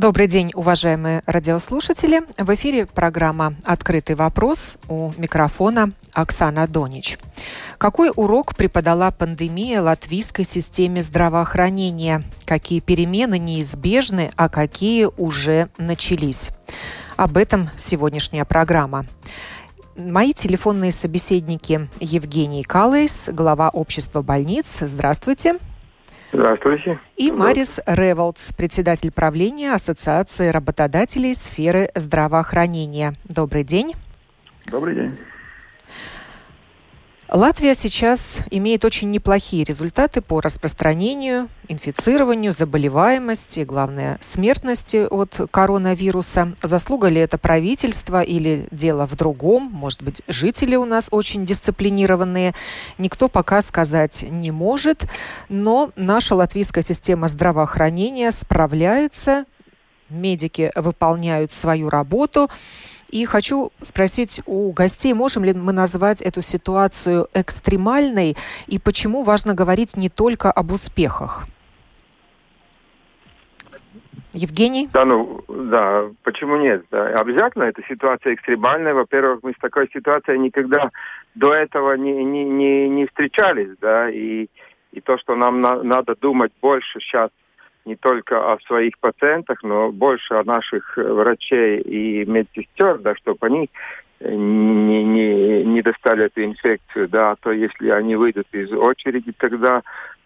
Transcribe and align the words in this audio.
Добрый 0.00 0.28
день, 0.28 0.50
уважаемые 0.54 1.22
радиослушатели. 1.26 2.22
В 2.38 2.54
эфире 2.54 2.86
программа 2.86 3.52
«Открытый 3.66 4.16
вопрос» 4.16 4.78
у 4.88 5.12
микрофона 5.18 5.90
Оксана 6.14 6.66
Донич. 6.66 7.18
Какой 7.76 8.10
урок 8.16 8.56
преподала 8.56 9.10
пандемия 9.10 9.82
латвийской 9.82 10.46
системе 10.46 11.02
здравоохранения? 11.02 12.22
Какие 12.46 12.80
перемены 12.80 13.38
неизбежны, 13.38 14.30
а 14.36 14.48
какие 14.48 15.06
уже 15.18 15.68
начались? 15.76 16.48
Об 17.16 17.36
этом 17.36 17.68
сегодняшняя 17.76 18.46
программа. 18.46 19.04
Мои 19.96 20.32
телефонные 20.32 20.92
собеседники 20.92 21.90
Евгений 22.00 22.62
Калейс, 22.62 23.28
глава 23.30 23.68
общества 23.68 24.22
больниц. 24.22 24.64
Здравствуйте. 24.80 25.58
Здравствуйте. 26.32 27.00
И 27.16 27.32
Марис 27.32 27.80
Револдс, 27.86 28.52
председатель 28.54 29.10
правления 29.10 29.74
Ассоциации 29.74 30.48
работодателей 30.48 31.34
сферы 31.34 31.90
здравоохранения. 31.94 33.14
Добрый 33.24 33.64
день. 33.64 33.94
Добрый 34.70 34.94
день. 34.94 35.16
Латвия 37.32 37.76
сейчас 37.76 38.38
имеет 38.50 38.84
очень 38.84 39.08
неплохие 39.12 39.62
результаты 39.62 40.20
по 40.20 40.40
распространению, 40.40 41.48
инфицированию, 41.68 42.52
заболеваемости, 42.52 43.60
главное, 43.60 44.18
смертности 44.20 45.06
от 45.08 45.48
коронавируса. 45.52 46.56
Заслуга 46.60 47.08
ли 47.08 47.20
это 47.20 47.38
правительства 47.38 48.22
или 48.22 48.66
дело 48.72 49.06
в 49.06 49.14
другом? 49.14 49.70
Может 49.72 50.02
быть, 50.02 50.22
жители 50.26 50.74
у 50.74 50.84
нас 50.84 51.06
очень 51.12 51.46
дисциплинированные. 51.46 52.52
Никто 52.98 53.28
пока 53.28 53.62
сказать 53.62 54.24
не 54.28 54.50
может. 54.50 55.06
Но 55.48 55.92
наша 55.94 56.34
латвийская 56.34 56.82
система 56.82 57.28
здравоохранения 57.28 58.32
справляется, 58.32 59.44
медики 60.08 60.72
выполняют 60.74 61.52
свою 61.52 61.90
работу. 61.90 62.48
И 63.10 63.24
хочу 63.24 63.72
спросить 63.80 64.40
у 64.46 64.70
гостей, 64.72 65.14
можем 65.14 65.44
ли 65.44 65.52
мы 65.52 65.72
назвать 65.72 66.22
эту 66.22 66.42
ситуацию 66.42 67.26
экстремальной 67.34 68.36
и 68.68 68.78
почему 68.78 69.22
важно 69.22 69.54
говорить 69.54 69.96
не 69.96 70.08
только 70.08 70.52
об 70.52 70.70
успехах? 70.70 71.46
Евгений? 74.32 74.88
Да, 74.92 75.04
ну, 75.04 75.42
да, 75.48 76.08
почему 76.22 76.56
нет? 76.56 76.84
Да. 76.92 77.08
Обязательно 77.14 77.64
эта 77.64 77.82
ситуация 77.88 78.34
экстремальная. 78.34 78.94
Во-первых, 78.94 79.40
мы 79.42 79.52
с 79.52 79.60
такой 79.60 79.90
ситуацией 79.92 80.38
никогда 80.38 80.90
до 81.34 81.52
этого 81.52 81.94
не, 81.94 82.24
не, 82.24 82.44
не, 82.44 82.88
не 82.88 83.06
встречались, 83.06 83.76
да, 83.80 84.08
и, 84.08 84.46
и 84.92 85.00
то, 85.00 85.18
что 85.18 85.34
нам 85.34 85.60
на, 85.60 85.82
надо 85.82 86.14
думать 86.14 86.52
больше 86.62 87.00
сейчас 87.00 87.30
не 87.84 87.96
только 87.96 88.52
о 88.52 88.58
своих 88.60 88.98
пациентах, 88.98 89.62
но 89.62 89.90
больше 89.90 90.34
о 90.34 90.44
наших 90.44 90.98
э, 90.98 91.02
врачей 91.02 91.80
и 91.80 92.24
медсестер, 92.24 92.98
да, 92.98 93.14
чтобы 93.16 93.46
они 93.46 93.70
э, 94.20 94.34
не, 94.34 95.04
не, 95.04 95.64
не 95.64 95.82
достали 95.82 96.24
эту 96.26 96.44
инфекцию, 96.44 97.08
да, 97.08 97.32
а 97.32 97.36
то 97.36 97.52
если 97.52 97.90
они 97.90 98.16
выйдут 98.16 98.46
из 98.52 98.72
очереди, 98.72 99.32
тогда 99.32 99.82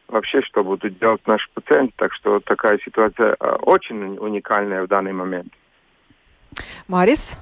вообще 0.08 0.42
что 0.42 0.62
будут 0.62 0.98
делать 0.98 1.26
наши 1.26 1.48
пациенты. 1.54 1.92
Так 1.96 2.12
что 2.14 2.40
такая 2.40 2.78
ситуация 2.84 3.36
э, 3.38 3.56
очень 3.62 4.18
уникальная 4.18 4.82
в 4.82 4.88
данный 4.88 5.12
момент. 5.12 5.52
Марис? 6.88 7.36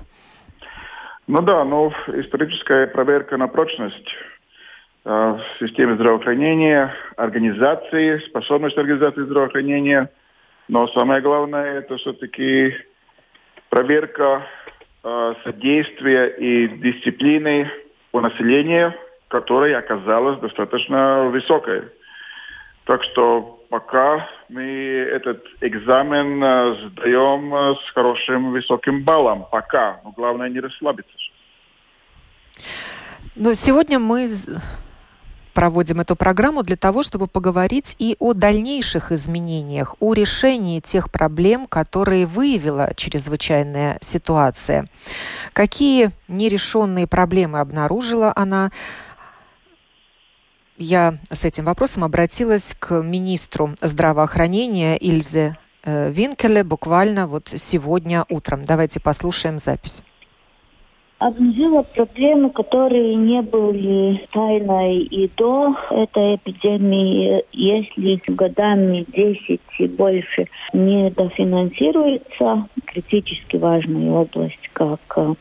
Ну 1.27 1.41
да, 1.43 1.65
но 1.65 1.93
историческая 2.09 2.87
проверка 2.87 3.37
на 3.37 3.49
прочность 3.49 4.09
в 5.05 5.43
системе 5.59 5.97
здравоохранения, 5.97 6.95
организации, 7.17 8.19
способность 8.29 8.79
организации 8.79 9.23
здравоохранения. 9.23 10.11
Но 10.69 10.87
самое 10.89 11.21
главное 11.21 11.79
это 11.79 11.97
все-таки 11.97 12.75
проверка 13.69 14.47
э, 15.03 15.35
содействия 15.45 16.27
и 16.27 16.69
дисциплины 16.69 17.71
у 18.13 18.21
населения, 18.21 18.95
которая 19.29 19.79
оказалась 19.79 20.39
достаточно 20.41 21.25
высокой. 21.31 21.83
Так 22.85 23.03
что 23.05 23.65
пока 23.71 24.29
мы 24.49 24.63
этот 24.63 25.45
экзамен 25.63 26.43
э, 26.45 26.89
сдаем 26.91 27.55
э, 27.55 27.75
с 27.77 27.91
хорошим 27.93 28.53
высоким 28.53 29.03
баллом. 29.03 29.47
Пока. 29.51 30.01
Но 30.05 30.11
главное 30.11 30.49
не 30.49 30.61
расслабиться. 30.61 31.17
Но 33.35 33.55
сегодня 33.55 33.99
мы 33.99 34.29
проводим 35.53 36.01
эту 36.01 36.17
программу 36.17 36.63
для 36.63 36.77
того, 36.77 37.03
чтобы 37.03 37.27
поговорить 37.27 37.97
и 37.99 38.17
о 38.19 38.33
дальнейших 38.33 39.13
изменениях, 39.13 39.97
о 40.01 40.15
решении 40.15 40.81
тех 40.81 41.11
проблем, 41.11 41.67
которые 41.67 42.27
выявила 42.27 42.93
чрезвычайная 42.97 43.99
ситуация. 44.01 44.87
Какие 45.53 46.11
нерешенные 46.29 47.07
проблемы 47.07 47.61
обнаружила 47.61 48.33
она? 48.35 48.71
Я 50.79 51.19
с 51.31 51.45
этим 51.45 51.65
вопросом 51.65 52.03
обратилась 52.03 52.75
к 52.79 53.03
министру 53.03 53.75
здравоохранения 53.81 54.97
Ильзе 54.97 55.57
э, 55.85 56.11
Винкеле 56.11 56.65
буквально 56.65 57.27
вот 57.27 57.53
сегодня 57.55 58.25
утром. 58.29 58.65
Давайте 58.65 58.99
послушаем 58.99 59.59
запись 59.59 60.03
обнажила 61.27 61.83
проблемы, 61.83 62.51
которые 62.51 63.15
не 63.15 63.43
были 63.43 64.27
тайной 64.33 64.99
и 64.99 65.31
до 65.37 65.75
этой 65.91 66.37
эпидемии. 66.37 67.45
Если 67.53 68.21
годами 68.27 69.05
10 69.09 69.61
и 69.79 69.87
больше 69.87 70.47
не 70.73 71.11
дофинансируется 71.11 72.67
критически 72.87 73.57
важная 73.57 74.11
область, 74.11 74.69
как 74.73 75.01
э, 75.17 75.35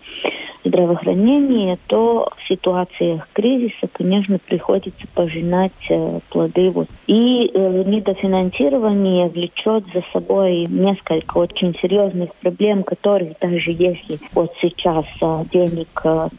здравоохранения, 0.64 1.78
то 1.88 2.30
в 2.38 2.48
ситуациях 2.48 3.28
кризиса, 3.34 3.88
конечно, 3.92 4.40
приходится 4.40 5.06
пожинать 5.14 5.72
э, 5.90 6.20
плоды. 6.30 6.70
Вот. 6.72 6.88
И 7.08 7.52
э, 7.54 7.84
недофинансирование 7.86 9.28
влечет 9.28 9.86
за 9.94 10.04
собой 10.14 10.66
несколько 10.68 11.38
очень 11.38 11.76
серьезных 11.82 12.34
проблем, 12.36 12.84
которые 12.84 13.36
даже 13.40 13.72
если 13.72 14.20
вот 14.34 14.52
сейчас 14.62 15.06
денег 15.52 15.90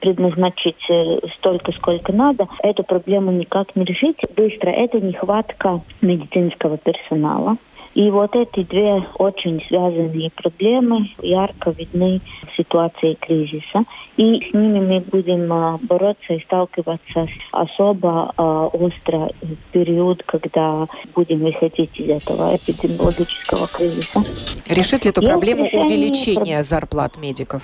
предназначить 0.01 0.83
столько, 1.37 1.73
сколько 1.73 2.13
надо, 2.13 2.49
эту 2.63 2.85
проблему 2.85 3.33
никак 3.33 3.75
не 3.77 3.85
решить 3.85 4.19
быстро. 4.37 4.71
Это 4.71 5.01
нехватка 5.01 5.81
медицинского 6.01 6.79
персонала. 6.79 7.57
И 7.95 8.11
вот 8.11 8.35
эти 8.35 8.63
две 8.65 9.05
очень 9.19 9.63
связанные 9.69 10.31
проблемы 10.31 11.11
ярко 11.21 11.71
видны 11.71 12.21
в 12.47 12.57
ситуации 12.57 13.15
кризиса. 13.15 13.85
И 14.17 14.41
с 14.41 14.55
ними 14.55 14.81
мы 14.81 15.01
будем 15.01 15.53
а, 15.53 15.79
бороться 15.83 16.35
и 16.35 16.43
сталкиваться 16.45 17.27
особо 17.51 18.33
а, 18.37 18.67
остро 18.67 19.31
в 19.43 19.73
период, 19.73 20.23
когда 20.25 20.87
будем 21.15 21.41
выходить 21.41 21.91
из 21.99 22.09
этого 22.09 22.57
эпидемиологического 22.57 23.69
кризиса. 23.69 24.25
Решит 24.69 25.05
ли 25.05 25.11
эту 25.11 25.23
проблему 25.23 25.65
увеличения 25.65 26.63
зарплат 26.63 27.19
медиков? 27.19 27.63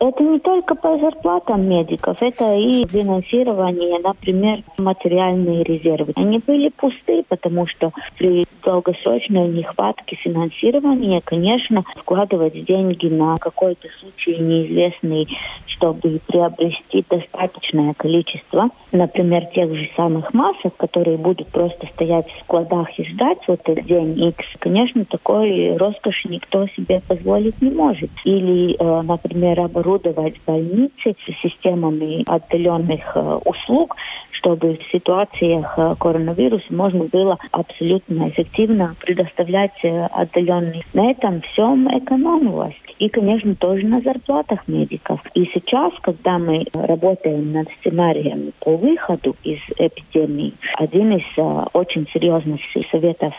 Это 0.00 0.22
не 0.22 0.38
только 0.38 0.74
по 0.74 0.98
зарплатам 0.98 1.68
медиков, 1.68 2.16
это 2.20 2.54
и 2.54 2.86
финансирование, 2.86 3.98
например, 3.98 4.62
материальные 4.78 5.64
резервы. 5.64 6.12
Они 6.16 6.38
были 6.38 6.68
пусты, 6.70 7.24
потому 7.28 7.66
что 7.66 7.92
при 8.16 8.44
долгосрочной 8.64 9.48
нехватке 9.58 10.16
финансирования, 10.16 11.20
конечно, 11.24 11.84
вкладывать 11.96 12.64
деньги 12.64 13.06
на 13.06 13.36
какой-то 13.36 13.88
случай 14.00 14.36
неизвестный, 14.38 15.28
чтобы 15.66 16.20
приобрести 16.26 17.04
достаточное 17.08 17.94
количество, 17.94 18.70
например, 18.92 19.46
тех 19.54 19.74
же 19.74 19.88
самых 19.96 20.32
масок, 20.34 20.76
которые 20.76 21.16
будут 21.16 21.48
просто 21.48 21.86
стоять 21.94 22.26
в 22.28 22.44
складах 22.44 22.98
и 22.98 23.04
ждать 23.04 23.38
вот 23.46 23.60
этот 23.64 23.84
день 23.86 24.28
X, 24.28 24.44
конечно, 24.58 25.04
такой 25.04 25.76
роскоши 25.76 26.28
никто 26.28 26.66
себе 26.68 27.00
позволить 27.06 27.60
не 27.62 27.70
может. 27.70 28.10
Или, 28.24 28.74
э, 28.74 29.02
например, 29.02 29.60
оборудовать 29.60 30.34
больницы 30.46 31.14
системами 31.42 32.24
отдаленных 32.26 33.16
э, 33.16 33.38
услуг, 33.44 33.96
чтобы 34.38 34.78
в 34.78 34.92
ситуациях 34.92 35.74
э, 35.76 35.94
коронавируса 35.98 36.66
можно 36.70 37.04
было 37.04 37.38
абсолютно 37.50 38.28
эффективно 38.28 38.96
предоставлять 39.00 39.72
э, 39.82 40.06
отдаленный. 40.06 40.82
На 40.94 41.10
этом 41.10 41.42
всем 41.42 41.88
экономилось. 41.88 42.74
И, 42.98 43.08
конечно, 43.08 43.54
тоже 43.54 43.86
на 43.86 44.00
зарплатах 44.00 44.66
медиков. 44.66 45.20
И 45.34 45.44
сейчас, 45.54 45.92
когда 46.02 46.38
мы 46.38 46.66
работаем 46.74 47.52
над 47.52 47.68
сценарием 47.80 48.52
по 48.60 48.76
выходу 48.76 49.36
из 49.44 49.60
эпидемии, 49.76 50.54
один 50.76 51.12
из 51.12 51.24
э, 51.36 51.64
очень 51.72 52.06
серьезных 52.12 52.60
советов 52.90 53.34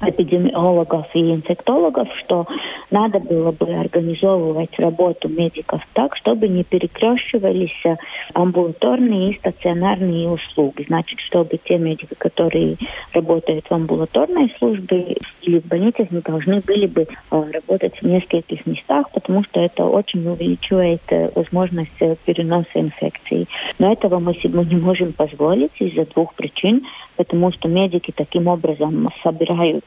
эпидемиологов 0.00 1.06
и 1.14 1.20
инфектологов, 1.32 2.08
что 2.24 2.46
надо 2.90 3.18
было 3.20 3.52
бы 3.52 3.66
организовывать 3.74 4.78
работу 4.78 5.28
медиков 5.28 5.82
так, 5.92 6.16
чтобы 6.16 6.48
не 6.48 6.64
перекрещивались 6.64 7.98
амбулаторные 8.34 9.30
и 9.30 9.38
стационарные 9.38 10.28
услуги. 10.28 10.84
Значит, 10.86 11.20
чтобы 11.20 11.58
те 11.64 11.78
медики, 11.78 12.14
которые 12.18 12.76
работают 13.12 13.66
в 13.66 13.72
амбулаторной 13.72 14.54
службе 14.58 15.16
или 15.42 15.60
в 15.60 15.66
больницах, 15.66 16.10
не 16.10 16.20
должны 16.20 16.60
были 16.60 16.86
бы 16.86 17.02
э, 17.02 17.06
работать 17.30 17.96
в 18.00 18.02
нескольких 18.02 18.66
местах, 18.66 19.10
потому 19.10 19.44
что 19.44 19.60
это 19.60 19.84
очень 19.84 20.26
увеличивает 20.26 21.02
э, 21.08 21.30
возможность 21.34 21.90
э, 22.00 22.16
переноса 22.24 22.68
инфекции. 22.74 23.46
Но 23.78 23.92
этого 23.92 24.18
мы 24.18 24.34
себе 24.34 24.64
не 24.64 24.76
можем 24.76 25.12
позволить 25.12 25.72
из-за 25.80 26.04
двух 26.06 26.34
причин 26.34 26.82
потому 27.16 27.52
что 27.52 27.68
медики 27.68 28.12
таким 28.14 28.46
образом 28.46 29.08
собирают 29.22 29.84
э, 29.84 29.85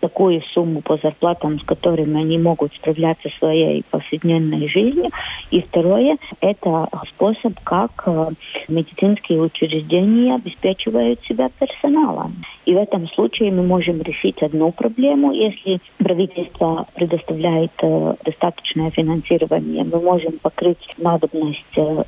такую 0.00 0.42
сумму 0.52 0.80
по 0.82 0.96
зарплатам, 0.96 1.60
с 1.60 1.64
которыми 1.64 2.20
они 2.20 2.38
могут 2.38 2.74
справляться 2.74 3.28
своей 3.38 3.82
повседневной 3.90 4.68
жизнью. 4.68 5.10
И 5.50 5.60
второе, 5.60 6.18
это 6.40 6.88
способ, 7.08 7.58
как 7.64 7.90
э, 8.06 8.30
медицинские 8.68 9.40
учреждения 9.40 10.34
обеспечивают 10.34 11.20
себя 11.24 11.50
персоналом. 11.58 12.36
И 12.64 12.74
в 12.74 12.78
этом 12.78 13.08
случае 13.08 13.52
мы 13.52 13.62
можем 13.62 14.00
решить 14.02 14.42
одну 14.42 14.72
проблему. 14.72 15.32
Если 15.32 15.80
правительство 15.98 16.86
предоставляет 16.94 17.72
э, 17.82 18.14
достаточное 18.24 18.90
финансирование, 18.90 19.84
мы 19.84 20.00
можем 20.00 20.38
покрыть 20.38 20.94
надобность 20.98 21.64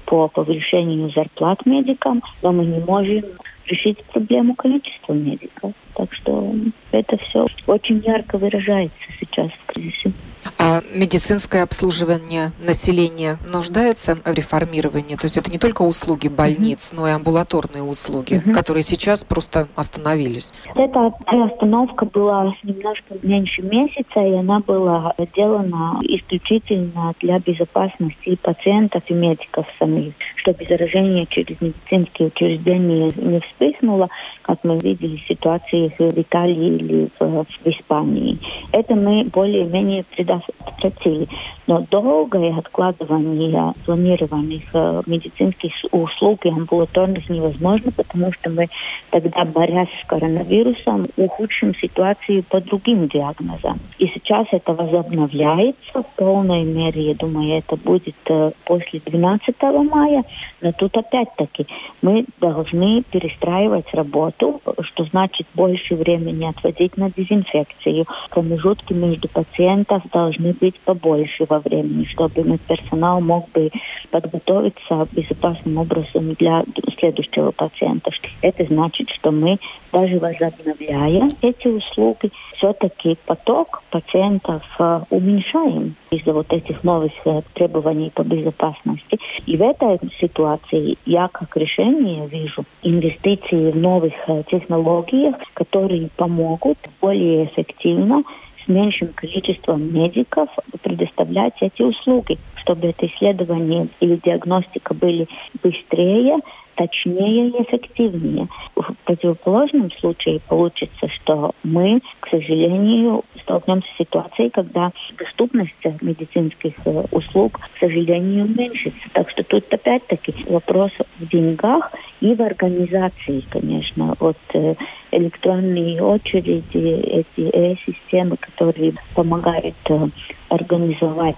по 0.06 0.28
повышению 0.28 1.10
зарплат 1.10 1.64
медикам, 1.66 2.22
но 2.42 2.52
мы 2.52 2.64
не 2.64 2.80
можем 2.80 3.24
решить 3.66 4.02
проблему 4.04 4.54
количества 4.54 5.12
медиков. 5.12 5.72
Так 5.96 6.12
что 6.12 6.54
это 6.92 7.16
все 7.16 7.46
очень 7.66 8.02
ярко 8.04 8.36
выражается 8.36 8.96
сейчас 9.18 9.50
в 9.50 9.72
кризисе. 9.72 10.12
А 10.58 10.80
медицинское 10.94 11.62
обслуживание 11.62 12.52
населения 12.64 13.38
нуждается 13.50 14.16
в 14.16 14.32
реформировании? 14.32 15.16
То 15.16 15.24
есть 15.24 15.36
это 15.36 15.50
не 15.50 15.58
только 15.58 15.82
услуги 15.82 16.28
больниц, 16.28 16.92
mm-hmm. 16.92 16.96
но 16.96 17.08
и 17.08 17.12
амбулаторные 17.12 17.82
услуги, 17.82 18.34
mm-hmm. 18.34 18.52
которые 18.52 18.82
сейчас 18.82 19.24
просто 19.24 19.68
остановились? 19.74 20.52
Эта 20.74 21.12
остановка 21.26 22.06
была 22.06 22.54
немножко 22.62 23.14
меньше 23.22 23.62
месяца, 23.62 24.20
и 24.20 24.34
она 24.34 24.60
была 24.60 25.14
сделана 25.18 25.98
исключительно 26.02 27.14
для 27.20 27.38
безопасности 27.38 28.36
пациентов 28.36 29.02
и 29.08 29.14
медиков 29.14 29.66
самих, 29.78 30.14
чтобы 30.36 30.64
заражение 30.68 31.26
через 31.26 31.60
медицинские 31.60 32.28
учреждения 32.28 33.10
не 33.16 33.40
вспыхнуло, 33.40 34.08
как 34.42 34.62
мы 34.62 34.78
видели 34.78 35.16
в 35.16 35.26
ситуации 35.26 35.85
в 35.98 36.18
Италии 36.18 36.76
или 36.76 37.08
в, 37.18 37.44
в 37.44 37.66
Испании. 37.66 38.38
Это 38.72 38.94
мы 38.94 39.24
более-менее 39.24 40.04
предотвратили. 40.04 41.28
Но 41.66 41.84
долгое 41.90 42.56
откладывание 42.56 43.72
планированных 43.84 44.62
э, 44.72 45.02
медицинских 45.06 45.72
услуг 45.90 46.46
и 46.46 46.48
амбулаторных 46.48 47.28
невозможно, 47.28 47.90
потому 47.92 48.32
что 48.32 48.50
мы 48.50 48.68
тогда, 49.10 49.44
борясь 49.44 49.88
с 50.02 50.06
коронавирусом, 50.06 51.04
ухудшим 51.16 51.74
ситуацию 51.74 52.44
по 52.44 52.60
другим 52.60 53.08
диагнозам. 53.08 53.80
И 53.98 54.06
сейчас 54.08 54.46
это 54.52 54.72
возобновляется 54.74 56.02
в 56.02 56.06
полной 56.16 56.64
мере. 56.64 57.08
Я 57.08 57.14
думаю, 57.14 57.58
это 57.58 57.76
будет 57.76 58.16
э, 58.28 58.52
после 58.64 59.00
12 59.04 59.54
мая. 59.90 60.24
Но 60.60 60.72
тут 60.72 60.96
опять-таки 60.96 61.66
мы 62.02 62.24
должны 62.40 63.02
перестраивать 63.10 63.92
работу, 63.92 64.60
что 64.80 65.04
значит 65.04 65.46
больше 65.76 65.94
времени 65.94 66.46
отводить 66.46 66.96
на 66.96 67.10
дезинфекцию. 67.10 68.06
Промежутки 68.30 68.92
между 68.92 69.28
пациентов 69.28 70.02
должны 70.12 70.52
быть 70.54 70.78
побольше 70.80 71.44
во 71.48 71.58
времени, 71.58 72.04
чтобы 72.04 72.42
медперсонал 72.44 73.20
мог 73.20 73.50
бы 73.50 73.70
подготовиться 74.10 75.06
безопасным 75.12 75.78
образом 75.78 76.34
для 76.34 76.64
следующего 76.98 77.50
пациента. 77.50 78.10
Это 78.40 78.64
значит, 78.64 79.10
что 79.10 79.30
мы 79.30 79.58
даже 79.92 80.18
возобновляя 80.18 81.30
эти 81.42 81.68
услуги, 81.68 82.30
все-таки 82.56 83.18
поток 83.26 83.82
пациентов 83.90 84.62
э, 84.78 85.00
уменьшаем 85.10 85.94
из-за 86.10 86.32
вот 86.32 86.52
этих 86.52 86.82
новых 86.84 87.12
э, 87.24 87.42
требований 87.54 88.10
по 88.10 88.22
безопасности. 88.22 89.18
И 89.46 89.56
в 89.56 89.62
этой 89.62 89.98
ситуации 90.20 90.96
я 91.04 91.28
как 91.28 91.56
решение 91.56 92.26
вижу 92.26 92.64
инвестиции 92.82 93.70
в 93.70 93.76
новых 93.76 94.12
э, 94.26 94.42
технологиях, 94.50 95.36
которые 95.66 96.08
помогут 96.16 96.78
более 97.00 97.46
эффективно 97.46 98.22
с 98.64 98.68
меньшим 98.68 99.08
количеством 99.14 99.92
медиков 99.92 100.48
предоставлять 100.82 101.54
эти 101.60 101.82
услуги, 101.82 102.38
чтобы 102.56 102.88
это 102.88 103.06
исследование 103.06 103.88
или 104.00 104.16
диагностика 104.16 104.94
были 104.94 105.28
быстрее, 105.62 106.38
точнее 106.76 107.48
и 107.48 107.62
эффективнее. 107.62 108.48
В 108.74 108.94
противоположном 109.04 109.90
случае 109.92 110.40
получится, 110.46 111.08
что 111.08 111.52
мы, 111.62 112.00
к 112.20 112.28
сожалению, 112.28 113.24
столкнемся 113.42 113.88
с 113.94 113.98
ситуацией, 113.98 114.50
когда 114.50 114.92
доступность 115.18 115.72
медицинских 116.00 116.74
э, 116.84 117.04
услуг, 117.10 117.58
к 117.58 117.78
сожалению, 117.80 118.44
уменьшится. 118.44 119.08
Так 119.12 119.30
что 119.30 119.42
тут 119.44 119.72
опять-таки 119.72 120.34
вопрос 120.48 120.92
в 121.18 121.28
деньгах 121.28 121.92
и 122.20 122.34
в 122.34 122.42
организации, 122.42 123.42
конечно. 123.50 124.14
Вот 124.20 124.38
э, 124.54 124.74
электронные 125.12 126.02
очереди, 126.02 127.24
эти 127.36 127.78
системы, 127.86 128.36
которые 128.36 128.94
помогают 129.14 129.74
э, 129.88 130.08
организовать 130.48 131.36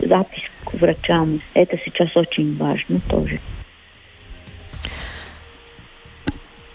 запись 0.00 0.50
к 0.64 0.74
врачам, 0.74 1.40
это 1.54 1.78
сейчас 1.84 2.16
очень 2.16 2.56
важно 2.56 3.00
тоже. 3.08 3.40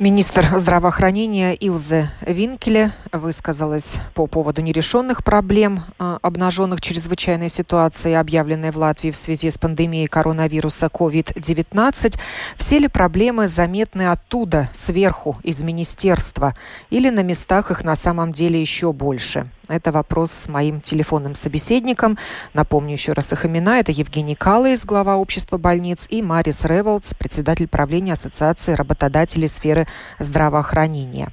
Министр 0.02 0.58
здравоохранения 0.58 1.54
Илзе 1.54 2.10
Винкеле 2.26 2.92
высказалась 3.12 3.98
по 4.16 4.26
поводу 4.26 4.64
нерешенных 4.64 5.24
проблем, 5.24 5.84
а, 6.00 6.18
обнаженных 6.24 6.82
чрезвычайной 6.82 7.50
ситуацией, 7.50 8.16
объявленной 8.16 8.72
в 8.72 8.78
Латвии 8.78 9.12
в 9.12 9.16
связи 9.16 9.52
с 9.52 9.60
пандемией 9.60 10.08
коронавируса 10.08 10.88
COVID-19. 10.88 12.18
Все 12.58 12.80
ли 12.80 12.88
проблемы 12.88 13.48
заметны 13.48 14.10
оттуда, 14.10 14.70
сверху, 14.74 15.38
из 15.44 15.62
министерства, 15.62 16.56
или 16.90 17.12
на 17.12 17.22
местах 17.22 17.70
их 17.70 17.84
на 17.84 17.96
самом 17.96 18.32
деле 18.32 18.60
еще 18.60 18.94
больше? 18.94 19.52
Это 19.68 19.92
вопрос 19.92 20.32
с 20.32 20.48
моим 20.48 20.82
телефонным 20.82 21.36
собеседником. 21.36 22.18
Напомню 22.54 22.94
еще 22.94 23.14
раз 23.14 23.32
их 23.32 23.46
имена. 23.46 23.80
Это 23.80 23.92
Евгений 23.92 24.36
Калайс, 24.36 24.86
глава 24.86 25.18
общества 25.18 25.58
больниц, 25.58 26.08
и 26.10 26.22
Марис 26.22 26.66
Револдс, 26.66 27.14
председатель 27.14 27.68
правления 27.68 28.14
Ассоциации 28.14 28.74
работодателей 28.74 29.48
сферы 29.48 29.86
здравоохранения. 30.20 31.30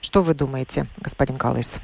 Что 0.00 0.22
вы 0.22 0.34
думаете, 0.34 0.86
господин 1.00 1.36
Калайс? 1.36 1.80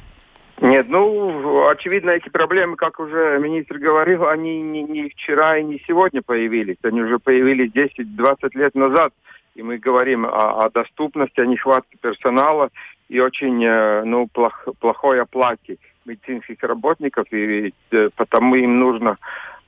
Нет, 0.61 0.87
ну, 0.89 1.67
очевидно, 1.69 2.11
эти 2.11 2.29
проблемы, 2.29 2.77
как 2.77 3.01
уже 3.01 3.39
министр 3.41 3.79
говорил, 3.79 4.29
они 4.29 4.63
не, 4.63 4.83
не 4.85 5.09
вчера 5.09 5.59
и 5.59 5.65
не 5.65 5.83
сегодня 5.87 6.23
появились. 6.23 6.77
Они 6.83 7.03
уже 7.03 7.19
появились 7.19 7.73
10-20 7.73 8.51
лет 8.55 8.75
назад. 8.75 9.13
И 9.57 9.63
мы 9.63 9.79
говорим 9.79 10.25
о, 10.27 10.65
о 10.65 10.71
доступности, 10.71 11.41
о 11.41 11.47
нехватке 11.47 11.97
персонала 12.01 12.71
и 13.09 13.21
очень 13.21 13.65
э, 13.65 14.05
ну, 14.05 14.29
плох, 14.33 14.67
плохой 14.81 15.21
оплате 15.21 15.79
медицинских 16.05 16.63
работников, 16.63 17.27
и 17.33 17.73
э, 17.91 18.09
потому 18.17 18.55
им 18.55 18.79
нужно 18.79 19.19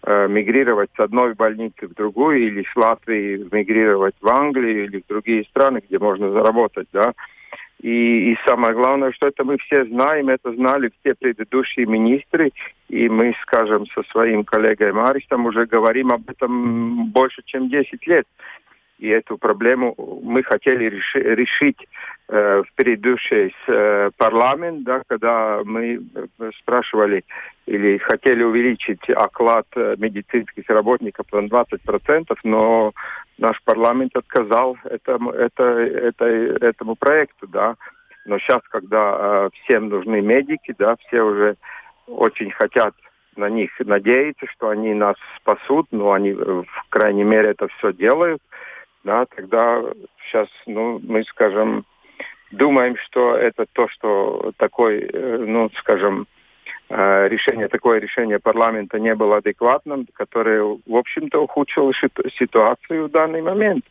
э, 0.02 0.28
мигрировать 0.28 0.90
с 0.96 1.00
одной 1.00 1.34
больницы 1.34 1.86
в 1.86 1.94
другую, 1.94 2.46
или 2.46 2.64
с 2.64 2.76
Латвии 2.76 3.46
мигрировать 3.50 4.14
в 4.20 4.28
Англию, 4.28 4.84
или 4.84 5.00
в 5.00 5.06
другие 5.06 5.44
страны, 5.44 5.82
где 5.86 5.98
можно 5.98 6.30
заработать, 6.30 6.88
да. 6.92 7.12
И, 7.82 8.32
и 8.32 8.38
самое 8.46 8.74
главное, 8.74 9.12
что 9.12 9.26
это 9.26 9.44
мы 9.44 9.58
все 9.58 9.84
знаем, 9.84 10.30
это 10.30 10.52
знали 10.54 10.90
все 11.00 11.14
предыдущие 11.14 11.84
министры, 11.84 12.52
и 12.88 13.08
мы, 13.08 13.34
скажем, 13.42 13.84
со 13.86 14.02
своим 14.04 14.44
коллегой 14.44 14.92
Марисом 14.92 15.44
уже 15.44 15.66
говорим 15.66 16.10
об 16.10 16.28
этом 16.28 17.10
больше, 17.10 17.42
чем 17.44 17.68
10 17.68 18.06
лет. 18.06 18.26
И 18.98 19.08
эту 19.08 19.36
проблему 19.36 19.94
мы 20.22 20.42
хотели 20.42 20.84
реши, 20.84 21.20
решить 21.20 21.86
э, 22.28 22.62
в 22.62 22.74
предыдущий 22.74 23.54
э, 23.66 24.10
парламент, 24.16 24.84
да, 24.84 25.02
когда 25.06 25.60
мы 25.64 26.00
э, 26.14 26.50
спрашивали 26.58 27.24
или 27.66 27.98
хотели 27.98 28.42
увеличить 28.42 29.10
оклад 29.10 29.66
э, 29.76 29.96
медицинских 29.98 30.64
работников 30.68 31.26
на 31.32 31.46
20%, 31.46 32.36
но 32.44 32.92
наш 33.36 33.62
парламент 33.64 34.16
отказал 34.16 34.78
этому, 34.84 35.30
это, 35.30 35.64
это, 35.64 36.24
этому 36.24 36.96
проекту. 36.96 37.46
Да. 37.48 37.76
Но 38.24 38.38
сейчас, 38.38 38.62
когда 38.70 39.16
э, 39.18 39.50
всем 39.62 39.90
нужны 39.90 40.22
медики, 40.22 40.74
да, 40.78 40.96
все 41.06 41.20
уже 41.20 41.56
очень 42.06 42.50
хотят 42.50 42.94
на 43.36 43.50
них 43.50 43.70
надеяться, 43.80 44.46
что 44.46 44.70
они 44.70 44.94
нас 44.94 45.16
спасут, 45.36 45.88
но 45.90 46.12
они, 46.12 46.32
в 46.32 46.64
крайней 46.88 47.24
мере, 47.24 47.50
это 47.50 47.68
все 47.68 47.92
делают, 47.92 48.40
да, 49.06 49.24
тогда 49.26 49.82
сейчас, 50.24 50.48
ну, 50.66 51.00
мы, 51.02 51.22
скажем, 51.24 51.84
думаем, 52.50 52.96
что 53.06 53.36
это 53.36 53.66
то, 53.72 53.88
что 53.88 54.52
такой, 54.58 55.08
ну, 55.12 55.70
скажем, 55.78 56.26
решение, 56.88 57.68
такое 57.68 58.00
решение 58.00 58.38
парламента 58.38 58.98
не 58.98 59.14
было 59.14 59.38
адекватным, 59.38 60.06
которое, 60.12 60.62
в 60.62 60.96
общем-то, 60.96 61.42
ухудшило 61.42 61.92
ситуацию 62.38 63.06
в 63.06 63.10
данный 63.10 63.42
момент. 63.42 63.84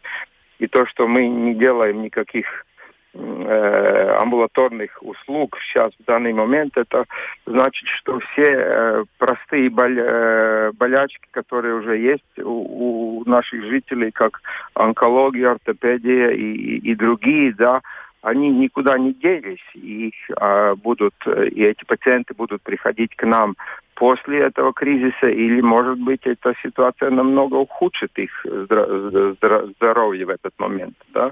И 0.59 0.67
то, 0.67 0.85
что 0.85 1.07
мы 1.07 1.27
не 1.27 1.55
делаем 1.55 2.01
никаких 2.01 2.45
э, 2.47 2.74
амбулаторных 3.15 4.97
услуг 5.01 5.57
сейчас 5.61 5.93
в 5.99 6.05
данный 6.05 6.33
момент, 6.33 6.77
это 6.77 7.05
значит, 7.45 7.87
что 7.99 8.19
все 8.19 8.43
э, 8.45 9.03
простые 9.17 9.69
э, 9.69 10.71
болячки, 10.73 11.25
которые 11.31 11.75
уже 11.75 11.97
есть 11.97 12.39
у, 12.43 13.23
наших 13.25 13.63
жителей, 13.63 14.11
как 14.11 14.41
онкология, 14.73 15.51
ортопедия 15.51 16.29
и, 16.31 16.77
и 16.77 16.95
другие, 16.95 17.53
да, 17.53 17.81
они 18.21 18.49
никуда 18.49 18.97
не 18.97 19.13
делись, 19.13 19.63
и 19.75 20.11
а, 20.37 20.73
будут, 20.75 21.13
и 21.27 21.63
эти 21.63 21.85
пациенты 21.85 22.33
будут 22.33 22.63
приходить 22.63 23.15
к 23.15 23.23
нам 23.23 23.55
после 23.93 24.39
этого 24.39 24.73
кризиса, 24.73 25.27
или, 25.27 25.61
может 25.61 25.99
быть, 25.99 26.21
эта 26.25 26.55
ситуация 26.63 27.11
намного 27.11 27.55
ухудшит 27.55 28.17
их 28.17 28.31
здоровье 28.43 30.25
в 30.25 30.29
этот 30.29 30.53
момент, 30.57 30.95
да. 31.13 31.31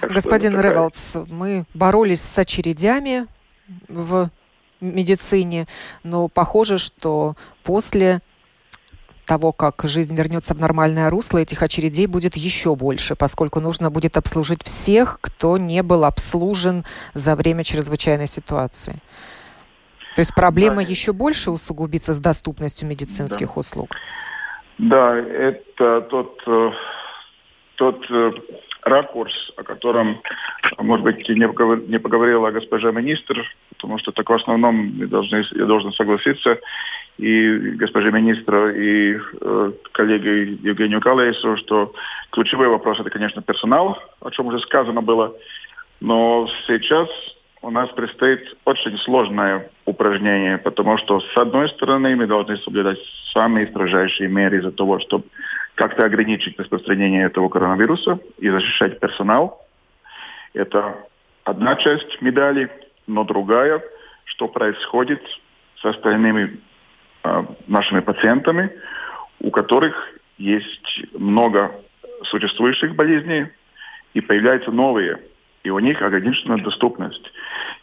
Так 0.00 0.12
Господин 0.12 0.54
такая... 0.54 0.72
Ревелдс, 0.72 1.16
мы 1.28 1.64
боролись 1.74 2.20
с 2.20 2.38
очередями 2.38 3.26
в 3.88 4.30
медицине, 4.80 5.66
но 6.02 6.28
похоже, 6.28 6.78
что 6.78 7.34
после 7.62 8.20
того, 9.28 9.52
как 9.52 9.82
жизнь 9.84 10.16
вернется 10.16 10.54
в 10.54 10.60
нормальное 10.60 11.10
русло, 11.10 11.38
этих 11.38 11.62
очередей 11.62 12.06
будет 12.06 12.36
еще 12.36 12.74
больше, 12.74 13.14
поскольку 13.14 13.60
нужно 13.60 13.90
будет 13.90 14.16
обслужить 14.16 14.64
всех, 14.64 15.18
кто 15.20 15.58
не 15.58 15.82
был 15.82 16.04
обслужен 16.04 16.84
за 17.12 17.36
время 17.36 17.62
чрезвычайной 17.62 18.26
ситуации. 18.26 19.02
То 20.14 20.20
есть 20.20 20.34
проблема 20.34 20.82
да. 20.82 20.88
еще 20.88 21.12
больше 21.12 21.50
усугубится 21.50 22.14
с 22.14 22.18
доступностью 22.18 22.88
медицинских 22.88 23.48
да. 23.48 23.60
услуг. 23.60 23.94
Да, 24.78 25.14
это 25.16 26.00
тот, 26.08 26.40
э, 26.46 26.70
тот 27.76 28.04
э, 28.10 28.30
ракурс, 28.88 29.52
о 29.56 29.62
котором, 29.62 30.20
может 30.78 31.04
быть, 31.04 31.28
не 31.28 31.98
поговорила 31.98 32.50
госпожа 32.50 32.90
министр, 32.90 33.44
потому 33.70 33.98
что 33.98 34.12
так 34.12 34.28
в 34.28 34.34
основном 34.34 34.96
я 34.98 35.06
должен, 35.06 35.44
я 35.52 35.64
должен 35.64 35.92
согласиться 35.92 36.58
и 37.18 37.72
госпоже 37.76 38.12
министру, 38.12 38.70
и 38.70 39.18
э, 39.40 39.72
коллеге 39.92 40.52
Евгению 40.62 41.00
Калейсу, 41.00 41.56
что 41.56 41.92
ключевой 42.30 42.68
вопрос 42.68 43.00
это, 43.00 43.10
конечно, 43.10 43.42
персонал, 43.42 43.98
о 44.20 44.30
чем 44.30 44.46
уже 44.46 44.60
сказано 44.60 45.02
было. 45.02 45.34
Но 46.00 46.48
сейчас 46.66 47.08
у 47.60 47.70
нас 47.70 47.88
предстоит 47.90 48.56
очень 48.64 48.96
сложное 48.98 49.70
упражнение, 49.84 50.58
потому 50.58 50.96
что, 50.98 51.20
с 51.20 51.36
одной 51.36 51.68
стороны, 51.70 52.14
мы 52.14 52.26
должны 52.26 52.56
соблюдать 52.58 52.98
самые 53.32 53.66
строжайшие 53.66 54.28
меры 54.28 54.58
из-за 54.58 54.70
того, 54.70 55.00
чтобы 55.00 55.24
как-то 55.78 56.04
ограничить 56.04 56.58
распространение 56.58 57.26
этого 57.26 57.48
коронавируса 57.48 58.18
и 58.38 58.50
защищать 58.50 58.98
персонал. 58.98 59.64
Это 60.52 60.96
одна 61.44 61.76
часть 61.76 62.20
медали, 62.20 62.68
но 63.06 63.22
другая, 63.22 63.80
что 64.24 64.48
происходит 64.48 65.22
с 65.80 65.84
остальными 65.84 66.58
э, 67.22 67.44
нашими 67.68 68.00
пациентами, 68.00 68.72
у 69.38 69.52
которых 69.52 69.94
есть 70.36 71.12
много 71.12 71.70
существующих 72.24 72.96
болезней 72.96 73.46
и 74.14 74.20
появляются 74.20 74.72
новые, 74.72 75.20
и 75.62 75.70
у 75.70 75.78
них 75.78 76.02
ограничена 76.02 76.58
доступность. 76.58 77.32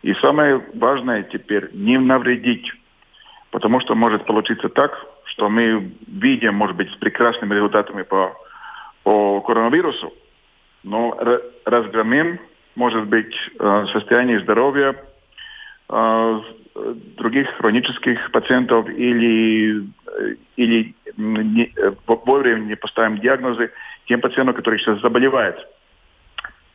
И 0.01 0.13
самое 0.15 0.61
важное 0.73 1.23
теперь 1.23 1.69
не 1.71 1.97
навредить, 1.97 2.69
потому 3.51 3.79
что 3.79 3.95
может 3.95 4.25
получиться 4.25 4.67
так, 4.67 4.91
что 5.25 5.49
мы 5.49 5.91
видим, 6.07 6.55
может 6.55 6.75
быть, 6.75 6.91
с 6.91 6.95
прекрасными 6.95 7.53
результатами 7.53 8.03
по, 8.03 8.35
по 9.03 9.41
коронавирусу, 9.41 10.13
но 10.83 11.17
разгромим, 11.65 12.39
может 12.75 13.05
быть, 13.07 13.35
э, 13.59 13.85
состояние 13.91 14.39
здоровья 14.41 14.95
э, 15.89 16.41
других 17.17 17.49
хронических 17.57 18.31
пациентов 18.31 18.89
или, 18.89 19.87
или 20.57 20.93
не, 21.17 21.73
вовремя 22.05 22.65
не 22.65 22.75
поставим 22.75 23.19
диагнозы 23.19 23.71
тем 24.07 24.21
пациентам, 24.21 24.55
которые 24.55 24.79
сейчас 24.79 24.99
заболевают. 24.99 25.57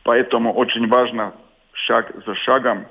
Поэтому 0.03 0.53
очень 0.53 0.87
важно 0.87 1.33
шаг 1.73 2.11
за 2.25 2.35
шагом 2.35 2.87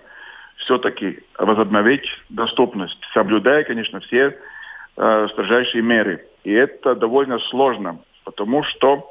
все-таки 0.57 1.21
возобновить 1.39 2.07
доступность, 2.29 2.99
соблюдая, 3.13 3.65
конечно, 3.65 4.01
все 4.01 4.39
э, 4.97 5.29
строжайшие 5.33 5.83
меры. 5.83 6.27
И 6.45 6.53
это 6.53 6.95
довольно 6.95 7.39
сложно, 7.39 7.99
потому 8.25 8.63
что 8.65 9.11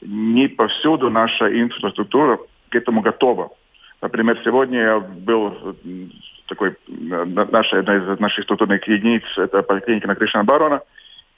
не 0.00 0.48
повсюду 0.48 1.10
наша 1.10 1.48
инфраструктура 1.60 2.38
к 2.68 2.74
этому 2.74 3.00
готова. 3.00 3.50
Например, 4.02 4.38
сегодня 4.44 4.80
я 4.80 5.00
был 5.00 5.76
такой, 6.46 6.76
наша, 6.88 7.78
одна 7.78 7.96
из 7.96 8.20
наших 8.20 8.44
структурных 8.44 8.86
единиц, 8.86 9.22
это 9.36 9.62
поликлиника 9.62 10.08
на 10.08 10.14
Кришна 10.14 10.44
Барона, 10.44 10.82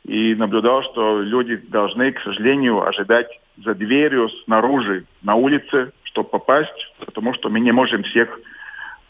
и 0.05 0.35
наблюдал, 0.35 0.83
что 0.83 1.21
люди 1.21 1.57
должны, 1.57 2.13
к 2.13 2.21
сожалению, 2.21 2.87
ожидать 2.87 3.29
за 3.65 3.75
дверью 3.75 4.29
снаружи, 4.45 5.05
на 5.23 5.35
улице, 5.35 5.93
чтобы 6.05 6.29
попасть, 6.29 6.93
потому 7.05 7.35
что 7.35 7.49
мы 7.51 7.61
не 7.61 7.73
можем 7.73 8.03
всех 8.05 8.39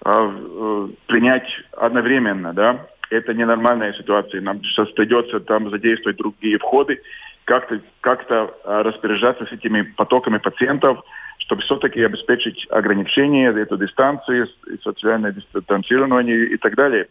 э, 0.05 0.89
принять 1.07 1.49
одновременно, 1.73 2.53
да 2.53 2.87
это 3.11 3.35
ненормальная 3.35 3.93
ситуация. 3.93 4.41
Нам 4.41 4.63
сейчас 4.65 4.89
придется 4.91 5.41
там 5.41 5.71
задействовать 5.71 6.19
другие 6.19 6.59
входы, 6.59 7.01
как-то 7.45 7.81
как 8.01 8.27
распоряжаться 8.65 9.47
с 9.47 9.53
этими 9.53 9.83
потоками 9.83 10.39
пациентов, 10.39 11.03
чтобы 11.39 11.63
все-таки 11.63 12.03
обеспечить 12.03 12.67
ограничение, 12.71 13.53
эту 13.61 13.77
дистанцию, 13.77 14.49
социальное 14.83 15.33
дистанцирование 15.33 16.47
и 16.47 16.57
так 16.57 16.75
далее. 16.75 17.09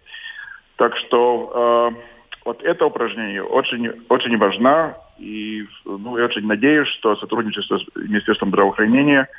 Так 0.75 0.97
что 0.97 1.93
э, 1.95 2.01
вот 2.43 2.61
это 2.63 2.85
упражнение 2.85 3.43
очень, 3.43 3.91
очень 4.09 4.37
важно. 4.37 4.97
И 5.17 5.65
ну, 5.85 6.17
я 6.17 6.25
очень 6.25 6.45
надеюсь, 6.45 6.89
что 6.89 7.15
сотрудничество 7.15 7.77
с 7.77 7.85
Министерством 7.95 8.49
здравоохранения 8.49 9.29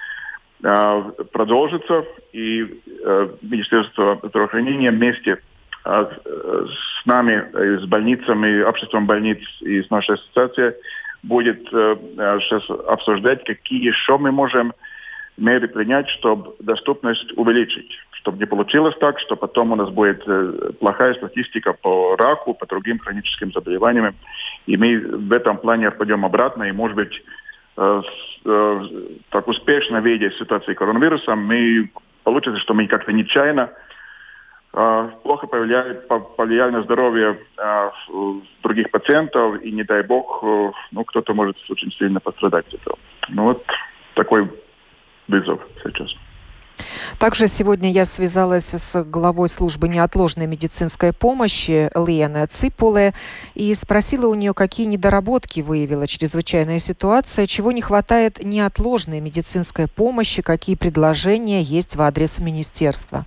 э, 0.62 1.02
продолжится. 1.30 2.06
И 2.32 2.80
э, 3.04 3.28
Министерство 3.42 4.18
здравоохранения 4.22 4.90
вместе 4.90 5.34
а, 5.34 5.38
с 5.86 7.06
нами, 7.06 7.48
э, 7.52 7.78
с 7.78 7.86
больницами, 7.86 8.62
обществом 8.62 9.06
больниц 9.06 9.38
и 9.60 9.82
с 9.82 9.90
нашей 9.90 10.16
ассоциацией 10.16 10.74
будет 11.22 11.60
сейчас 11.68 12.68
э, 12.68 12.74
обсуждать, 12.88 13.44
какие 13.44 13.86
еще 13.86 14.18
мы 14.18 14.32
можем 14.32 14.72
меры 15.36 15.68
принять, 15.68 16.08
чтобы 16.08 16.54
доступность 16.60 17.32
увеличить. 17.36 17.90
Чтобы 18.10 18.38
не 18.38 18.46
получилось 18.46 18.96
так, 18.98 19.20
что 19.20 19.36
потом 19.36 19.72
у 19.72 19.76
нас 19.76 19.90
будет 19.90 20.24
плохая 20.78 21.14
статистика 21.14 21.74
по 21.74 22.16
раку, 22.16 22.54
по 22.54 22.66
другим 22.66 22.98
хроническим 22.98 23.52
заболеваниям. 23.52 24.14
И 24.66 24.76
мы 24.76 24.98
в 24.98 25.32
этом 25.32 25.58
плане 25.58 25.90
пойдем 25.90 26.24
обратно. 26.24 26.64
И, 26.64 26.72
может 26.72 26.96
быть, 26.96 27.22
так 27.74 29.46
успешно 29.46 29.98
видя 29.98 30.30
ситуацию 30.30 30.74
коронавируса, 30.74 31.36
мы 31.36 31.90
получится, 32.24 32.58
что 32.58 32.72
мы 32.72 32.88
как-то 32.88 33.12
нечаянно 33.12 33.64
а, 33.64 33.85
плохо 35.22 35.46
повлияет, 35.46 36.06
повлияет 36.36 36.72
на 36.72 36.82
здоровье 36.82 37.38
а, 37.56 37.92
других 38.62 38.90
пациентов, 38.90 39.62
и 39.62 39.72
не 39.72 39.84
дай 39.84 40.02
бог, 40.02 40.40
э, 40.42 40.72
ну, 40.92 41.04
кто-то 41.04 41.32
может 41.32 41.56
очень 41.70 41.90
сильно 41.92 42.20
пострадать 42.20 42.66
от 42.68 42.74
этого. 42.74 42.98
Ну 43.30 43.44
вот 43.44 43.64
такой 44.14 44.50
вызов 45.28 45.60
сейчас. 45.82 46.14
Также 47.18 47.46
сегодня 47.46 47.90
я 47.90 48.04
связалась 48.04 48.74
с 48.74 49.02
главой 49.04 49.48
службы 49.48 49.88
неотложной 49.88 50.46
медицинской 50.46 51.14
помощи 51.14 51.90
Лиена 51.94 52.46
Ципуле 52.46 53.14
и 53.54 53.72
спросила 53.72 54.26
у 54.26 54.34
нее, 54.34 54.52
какие 54.52 54.86
недоработки 54.86 55.62
выявила 55.62 56.06
чрезвычайная 56.06 56.80
ситуация, 56.80 57.46
чего 57.46 57.72
не 57.72 57.80
хватает 57.80 58.44
неотложной 58.44 59.20
медицинской 59.20 59.88
помощи, 59.88 60.42
какие 60.42 60.76
предложения 60.76 61.62
есть 61.62 61.96
в 61.96 62.02
адрес 62.02 62.38
министерства. 62.38 63.24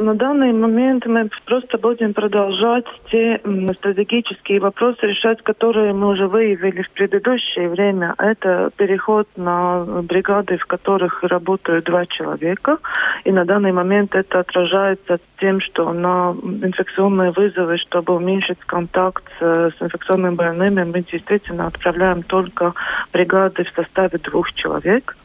На 0.00 0.14
данный 0.14 0.52
момент 0.52 1.06
мы 1.06 1.28
просто 1.44 1.78
будем 1.78 2.14
продолжать 2.14 2.86
те 3.10 3.40
стратегические 3.76 4.60
вопросы 4.60 5.06
решать, 5.06 5.42
которые 5.42 5.92
мы 5.92 6.08
уже 6.08 6.26
выявили 6.26 6.82
в 6.82 6.90
предыдущее 6.90 7.68
время. 7.68 8.14
Это 8.18 8.70
переход 8.76 9.28
на 9.36 9.84
бригады, 10.02 10.56
в 10.56 10.66
которых 10.66 11.22
работают 11.22 11.84
два 11.84 12.06
человека. 12.06 12.78
И 13.24 13.32
на 13.32 13.44
данный 13.44 13.72
момент 13.72 14.14
это 14.14 14.40
отражается 14.40 15.18
тем, 15.38 15.60
что 15.60 15.92
на 15.92 16.34
инфекционные 16.62 17.32
вызовы, 17.32 17.78
чтобы 17.78 18.14
уменьшить 18.14 18.60
контакт 18.60 19.24
с, 19.38 19.72
инфекционными 19.80 20.34
больными, 20.34 20.84
мы 20.84 21.02
действительно 21.02 21.66
отправляем 21.66 22.22
только 22.22 22.74
бригады 23.12 23.64
в 23.64 23.74
составе 23.74 24.18
двух 24.18 24.52
человек. 24.54 25.16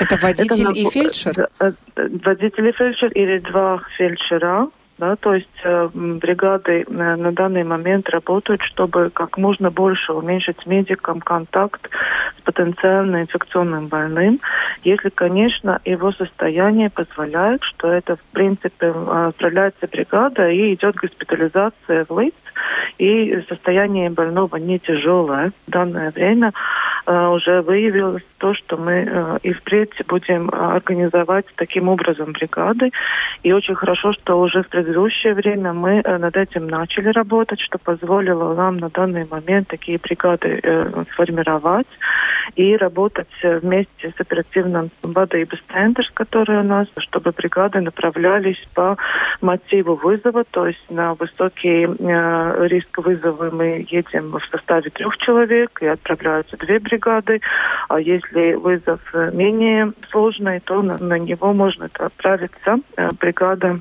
Это 0.00 0.16
водитель 0.16 0.62
это, 0.62 0.80
и 0.80 0.84
фельдшер? 0.88 1.46
Э, 1.60 1.72
водитель 1.96 2.68
и 2.68 2.72
фельдшер 2.72 3.10
или 3.12 3.38
два 3.38 3.80
фельдшера. 3.96 4.19
Да, 5.00 5.16
то 5.16 5.34
есть 5.34 5.48
э, 5.64 5.88
бригады 5.94 6.84
э, 6.86 7.16
на 7.16 7.32
данный 7.32 7.64
момент 7.64 8.10
работают, 8.10 8.60
чтобы 8.60 9.08
как 9.08 9.38
можно 9.38 9.70
больше 9.70 10.12
уменьшить 10.12 10.66
медикам 10.66 11.20
контакт 11.20 11.88
с 12.38 12.42
потенциально 12.42 13.22
инфекционным 13.22 13.86
больным, 13.86 14.40
если, 14.84 15.08
конечно, 15.08 15.80
его 15.86 16.12
состояние 16.12 16.90
позволяет, 16.90 17.62
что 17.62 17.88
это, 17.90 18.16
в 18.16 18.22
принципе, 18.32 18.88
отправляется 18.90 19.88
бригада 19.90 20.50
и 20.50 20.74
идет 20.74 20.96
госпитализация 20.96 22.04
в 22.06 22.20
ЛИЦ, 22.20 22.34
и 22.98 23.40
состояние 23.48 24.10
больного 24.10 24.56
не 24.56 24.78
тяжелое. 24.78 25.52
В 25.66 25.70
данное 25.70 26.10
время 26.10 26.52
э, 27.06 27.26
уже 27.28 27.62
выявилось 27.62 28.24
то, 28.38 28.54
что 28.54 28.76
мы 28.76 28.92
э, 28.92 29.38
и 29.42 29.52
впредь 29.52 29.92
будем 30.06 30.50
организовать 30.52 31.46
таким 31.56 31.88
образом 31.88 32.32
бригады. 32.32 32.90
И 33.42 33.52
очень 33.52 33.74
хорошо, 33.74 34.12
что 34.12 34.40
уже 34.40 34.62
в 34.62 34.68
предыдущее 34.68 35.34
время 35.34 35.72
мы 35.72 36.00
э, 36.04 36.18
над 36.18 36.36
этим 36.36 36.66
начали 36.68 37.08
работать, 37.08 37.60
что 37.60 37.78
позволило 37.78 38.54
нам 38.54 38.78
на 38.78 38.90
данный 38.90 39.26
момент 39.30 39.68
такие 39.68 39.98
бригады 39.98 40.60
э, 40.62 41.04
сформировать 41.12 41.88
и 42.56 42.76
работать 42.76 43.28
вместе 43.42 44.12
с 44.16 44.20
оперативным 44.20 44.90
центром, 45.02 46.04
который 46.14 46.60
у 46.60 46.62
нас, 46.62 46.88
чтобы 46.98 47.32
бригады 47.32 47.80
направлялись 47.80 48.62
по 48.74 48.96
мотиву 49.40 49.94
вызова, 49.94 50.44
то 50.50 50.66
есть 50.66 50.84
на 50.90 51.14
высокий 51.14 51.86
э, 52.56 52.68
риск 52.68 52.98
вызова 52.98 53.50
мы 53.50 53.86
едем 53.88 54.30
в 54.30 54.40
составе 54.50 54.90
трех 54.90 55.16
человек 55.18 55.78
и 55.82 55.86
отправляются 55.86 56.56
две 56.56 56.78
бригады, 56.78 57.40
а 57.88 58.00
если 58.00 58.54
вызов 58.54 59.00
менее 59.32 59.92
сложный, 60.10 60.60
то 60.60 60.82
на, 60.82 60.96
на 60.98 61.18
него 61.18 61.52
можно 61.52 61.88
отправиться. 61.98 62.78
Э, 62.96 63.08
бригада 63.18 63.80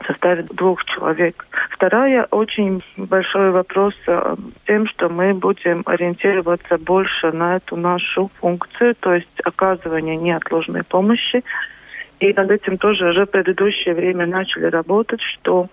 в 0.00 0.06
составе 0.06 0.42
двух 0.42 0.84
человек. 0.84 1.46
Вторая 1.70 2.26
очень 2.30 2.82
большой 2.96 3.50
вопрос 3.50 3.94
э, 4.06 4.36
тем, 4.66 4.86
что 4.88 5.08
мы 5.08 5.34
будем 5.34 5.82
ориентироваться 5.86 6.78
больше 6.78 7.32
на 7.32 7.56
эту 7.56 7.76
нашу 7.76 8.30
функцию, 8.40 8.94
то 9.00 9.14
есть 9.14 9.40
оказывание 9.44 10.16
неотложной 10.16 10.84
помощи 10.84 11.42
и 12.18 12.32
над 12.32 12.50
этим 12.50 12.78
тоже 12.78 13.08
уже 13.10 13.26
в 13.26 13.30
предыдущее 13.30 13.94
время 13.94 14.26
начали 14.26 14.66
работать, 14.66 15.20
что 15.20 15.68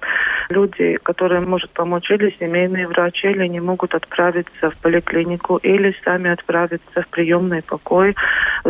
люди, 0.49 0.97
которые 1.03 1.41
может 1.41 1.71
помочь 1.71 2.09
или 2.11 2.35
семейные 2.39 2.87
врачи, 2.87 3.27
или 3.27 3.47
не 3.47 3.61
могут 3.61 3.95
отправиться 3.95 4.71
в 4.71 4.77
поликлинику, 4.77 5.57
или 5.57 5.95
сами 6.03 6.31
отправиться 6.31 7.01
в 7.01 7.07
приемный 7.07 7.61
покой 7.61 8.15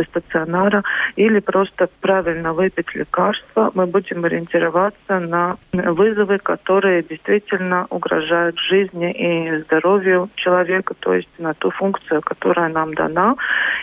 стационара, 0.08 0.82
или 1.16 1.40
просто 1.40 1.88
правильно 2.00 2.52
выпить 2.52 2.94
лекарства, 2.94 3.72
мы 3.74 3.86
будем 3.86 4.24
ориентироваться 4.24 5.18
на 5.18 5.56
вызовы, 5.72 6.38
которые 6.38 7.02
действительно 7.02 7.86
угрожают 7.90 8.58
жизни 8.58 9.10
и 9.12 9.62
здоровью 9.62 10.30
человека, 10.36 10.94
то 11.00 11.14
есть 11.14 11.28
на 11.38 11.54
ту 11.54 11.70
функцию, 11.70 12.22
которая 12.22 12.68
нам 12.68 12.94
дана, 12.94 13.34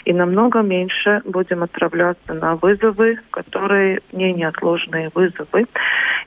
и 0.06 0.14
намного 0.14 0.62
меньше 0.62 1.22
будем 1.26 1.64
отправляться 1.64 2.34
на 2.34 2.56
вызовы, 2.56 3.20
которые 3.32 3.81
которые 3.82 4.00
не 4.12 4.34
неотложные 4.34 5.10
вызовы. 5.14 5.66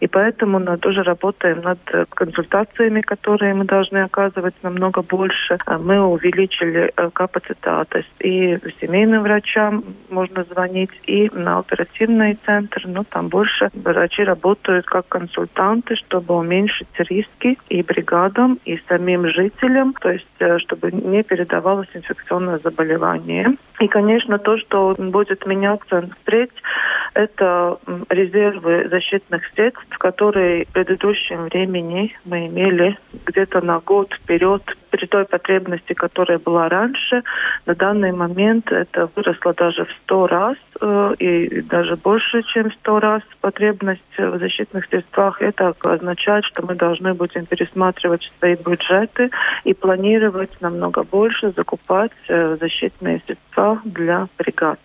И 0.01 0.07
поэтому 0.09 0.59
мы 0.59 0.77
тоже 0.79 1.03
работаем 1.03 1.61
над 1.63 1.79
консультациями, 2.11 3.01
которые 3.01 3.55
мы 3.55 3.65
должны 3.65 3.99
оказывать 3.99 4.55
намного 4.63 5.03
больше. 5.03 5.59
А 5.67 5.79
мы 5.79 6.01
увеличили 6.01 6.93
э, 6.97 7.11
капацитатность 7.13 8.09
и 8.21 8.59
семейным 8.81 9.23
врачам 9.23 9.85
можно 10.11 10.45
звонить, 10.45 10.91
и 11.07 11.31
на 11.33 11.59
оперативный 11.59 12.39
центр, 12.45 12.83
но 12.87 13.05
там 13.05 13.29
больше 13.29 13.71
врачи 13.73 14.25
работают 14.25 14.87
как 14.87 15.09
консультанты, 15.09 15.97
чтобы 15.97 16.35
уменьшить 16.37 16.89
риски 16.99 17.59
и 17.69 17.83
бригадам, 17.83 18.59
и 18.65 18.81
самим 18.89 19.29
жителям, 19.29 19.95
то 20.01 20.11
есть 20.11 20.27
э, 20.41 20.59
чтобы 20.59 20.91
не 20.93 21.23
передавалось 21.23 21.89
инфекционное 21.95 22.59
заболевание. 22.59 23.57
И, 23.81 23.89
конечно, 23.89 24.39
то, 24.39 24.57
что 24.59 24.95
будет 24.99 25.47
меняться 25.47 26.09
впредь, 26.21 26.53
это 27.15 27.44
резервы 28.09 28.89
защитных 28.89 29.43
средств, 29.55 29.99
которые 29.99 30.65
в 30.65 30.69
предыдущем 30.69 31.45
времени 31.45 32.15
мы 32.25 32.47
имели 32.47 32.99
где-то 33.27 33.61
на 33.61 33.81
год 33.81 34.13
вперед 34.13 34.63
при 34.91 35.07
той 35.07 35.25
потребности, 35.25 35.93
которая 35.93 36.39
была 36.39 36.69
раньше. 36.69 37.23
На 37.67 37.75
данный 37.75 38.13
момент 38.13 38.71
это 38.71 39.09
выросло 39.17 39.53
даже 39.55 39.85
в 39.85 39.93
сто 40.03 40.27
раз 40.27 40.57
э, 40.81 41.15
и 41.19 41.63
даже 41.63 41.97
больше, 41.97 42.43
чем 42.53 42.71
в 42.71 42.75
сто 42.75 43.01
раз 43.01 43.23
потребность 43.41 44.03
в 44.17 44.39
защитных 44.39 44.87
средствах. 44.87 45.43
Это 45.43 45.75
означает, 45.85 46.45
что 46.45 46.65
мы 46.65 46.75
должны 46.77 47.15
будем 47.15 47.47
пересматривать 47.47 48.31
свои 48.39 48.55
бюджеты 48.55 49.31
и 49.65 49.75
планировать 49.75 50.61
намного 50.61 51.03
больше 51.03 51.53
закупать 51.57 52.13
э, 52.29 52.57
защитные 52.61 53.21
средства 53.27 53.81
для 53.85 54.29
бригад. 54.39 54.79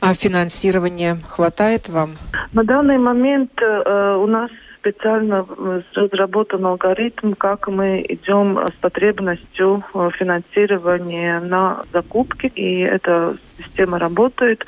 А 0.00 0.14
финансирования 0.14 1.18
хватает 1.28 1.88
вам? 1.88 2.10
На 2.52 2.64
данный 2.64 2.98
момент 2.98 3.52
э, 3.60 4.16
у 4.16 4.26
нас 4.26 4.50
специально 4.80 5.46
разработан 5.94 6.64
алгоритм, 6.66 7.34
как 7.34 7.68
мы 7.68 8.04
идем 8.08 8.58
с 8.66 8.80
потребностью 8.80 9.84
э, 9.94 10.08
финансирования 10.18 11.40
на 11.40 11.82
закупки, 11.92 12.46
и 12.46 12.80
эта 12.80 13.36
система 13.62 13.98
работает. 13.98 14.64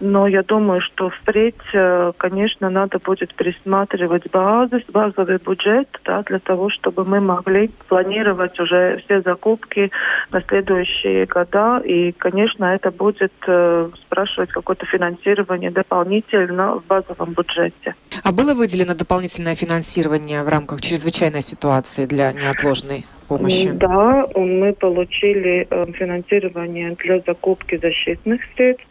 Но 0.00 0.28
я 0.28 0.42
думаю, 0.42 0.80
что 0.80 1.10
впредь, 1.10 1.54
э, 1.72 2.12
конечно, 2.16 2.70
надо 2.70 2.98
будет 2.98 3.34
пересматривать 3.34 4.30
базы, 4.30 4.84
базовый 4.88 5.38
бюджет, 5.38 5.88
да, 6.04 6.22
для 6.22 6.38
того, 6.38 6.70
чтобы 6.70 7.04
мы 7.04 7.20
могли 7.20 7.68
планировать 7.88 8.58
уже 8.60 9.02
все 9.04 9.22
закупки 9.22 9.90
на 10.30 10.40
следующие 10.42 11.26
года. 11.26 11.78
И, 11.84 12.12
конечно, 12.12 12.64
это 12.66 12.90
будет 12.90 13.32
э, 13.46 13.90
спрашивать 14.06 14.50
какое-то 14.50 14.86
финансирование 14.86 15.70
дополнительно 15.70 16.74
в 16.74 16.86
базовом 16.86 17.32
бюджете. 17.32 17.94
А 18.22 18.32
было 18.32 18.54
выделено 18.54 18.94
дополнительное 18.94 19.56
финансирование 19.56 20.44
в 20.44 20.48
рамках 20.48 20.80
чрезвычайной 20.80 21.42
ситуации 21.42 22.06
для 22.06 22.32
неотложной 22.32 23.04
помощи? 23.28 23.70
Да, 23.70 24.26
мы 24.34 24.72
получили 24.72 25.66
э, 25.68 25.84
финансирование 25.92 26.96
для 27.04 27.20
закупки 27.20 27.76
защитных 27.76 28.40
средств. 28.56 28.86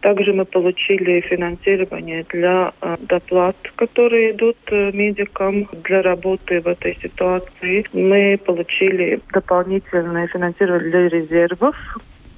Также 0.00 0.32
мы 0.32 0.44
получили 0.44 1.20
финансирование 1.20 2.24
для 2.28 2.72
э, 2.80 2.96
доплат, 3.00 3.56
которые 3.76 4.32
идут 4.32 4.56
э, 4.66 4.90
медикам 4.92 5.68
для 5.84 6.02
работы 6.02 6.60
в 6.60 6.68
этой 6.68 6.98
ситуации. 7.02 7.84
Мы 7.92 8.38
получили 8.44 9.20
дополнительное 9.32 10.26
финансирование 10.28 10.90
для 10.90 11.08
резервов, 11.08 11.76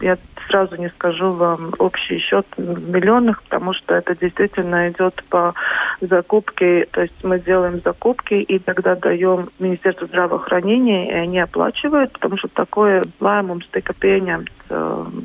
я 0.04 0.18
сразу 0.48 0.76
не 0.76 0.90
скажу 0.90 1.32
вам 1.32 1.72
общий 1.78 2.18
счет 2.18 2.46
в 2.56 2.90
миллионах, 2.90 3.42
потому 3.42 3.72
что 3.72 3.94
это 3.94 4.14
действительно 4.14 4.90
идет 4.90 5.24
по 5.30 5.54
закупке. 6.00 6.86
То 6.92 7.02
есть 7.02 7.24
мы 7.24 7.40
делаем 7.40 7.80
закупки 7.82 8.34
и 8.34 8.58
тогда 8.58 8.94
даем 8.96 9.48
Министерству 9.58 10.06
здравоохранения, 10.06 11.10
и 11.10 11.14
они 11.14 11.38
оплачивают, 11.38 12.12
потому 12.12 12.36
что 12.36 12.48
такое 12.48 13.02
lēmums 13.20 13.64
tika 13.72 13.96
pieņemts 13.96 14.68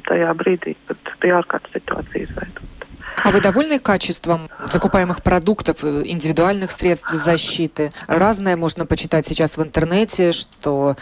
tajā 0.08 0.34
brīdī, 0.40 0.76
kad 0.88 1.30
ārkārtas 1.40 1.76
situācija 1.76 2.24
izveidota. 2.24 2.79
А 3.24 3.32
вы 3.32 3.42
довольны 3.42 3.80
качеством 3.80 4.50
закупаемых 4.66 5.22
продуктов, 5.24 5.84
э, 5.84 6.04
индивидуальных 6.06 6.72
средств 6.72 7.12
защиты? 7.12 7.92
Разное 8.08 8.56
можно 8.56 8.86
почитать 8.86 9.28
сейчас 9.28 9.58
в 9.58 9.64
интернете, 9.64 10.32
что 10.32 10.96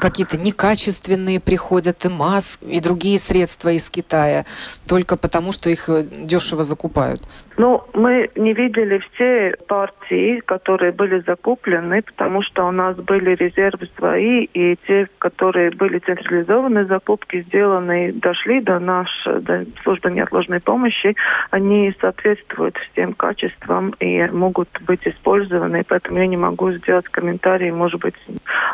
какие-то 0.00 0.36
некачественные 0.36 1.40
приходят 1.40 2.04
и 2.04 2.08
маск, 2.08 2.62
и 2.62 2.80
другие 2.80 3.18
средства 3.18 3.70
из 3.70 3.88
Китая, 3.90 4.44
только 4.88 5.16
потому, 5.16 5.52
что 5.52 5.70
их 5.70 5.88
э, 5.88 6.02
дешево 6.02 6.62
закупают. 6.62 7.22
Ну, 7.58 7.84
мы 7.92 8.30
не 8.34 8.54
видели 8.54 9.02
все 9.12 9.54
партии, 9.68 10.40
которые 10.40 10.92
были 10.92 11.22
закуплены, 11.26 12.02
потому 12.02 12.42
что 12.42 12.66
у 12.66 12.70
нас 12.70 12.96
были 12.96 13.34
резервы 13.34 13.88
свои, 13.96 14.44
и 14.44 14.76
те, 14.86 15.06
которые 15.18 15.70
были 15.70 15.98
централизованные 15.98 16.86
закупки, 16.86 17.42
сделаны, 17.42 18.12
дошли 18.12 18.60
до 18.60 18.78
нашей 18.78 19.40
до 19.42 19.66
службы 19.82 20.10
неотложной 20.10 20.60
помощи, 20.60 21.14
они 21.52 21.94
соответствуют 22.00 22.78
всем 22.78 23.12
качествам 23.12 23.90
и 24.00 24.26
могут 24.30 24.70
быть 24.86 25.06
использованы. 25.06 25.84
Поэтому 25.86 26.18
я 26.18 26.26
не 26.26 26.38
могу 26.38 26.72
сделать 26.72 27.06
комментарий, 27.08 27.70
может 27.70 28.00
быть, 28.00 28.14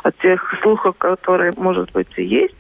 от 0.04 0.16
тех 0.18 0.40
слухов, 0.62 0.96
которые, 0.96 1.52
может 1.56 1.90
быть, 1.90 2.06
и 2.16 2.22
есть. 2.22 2.54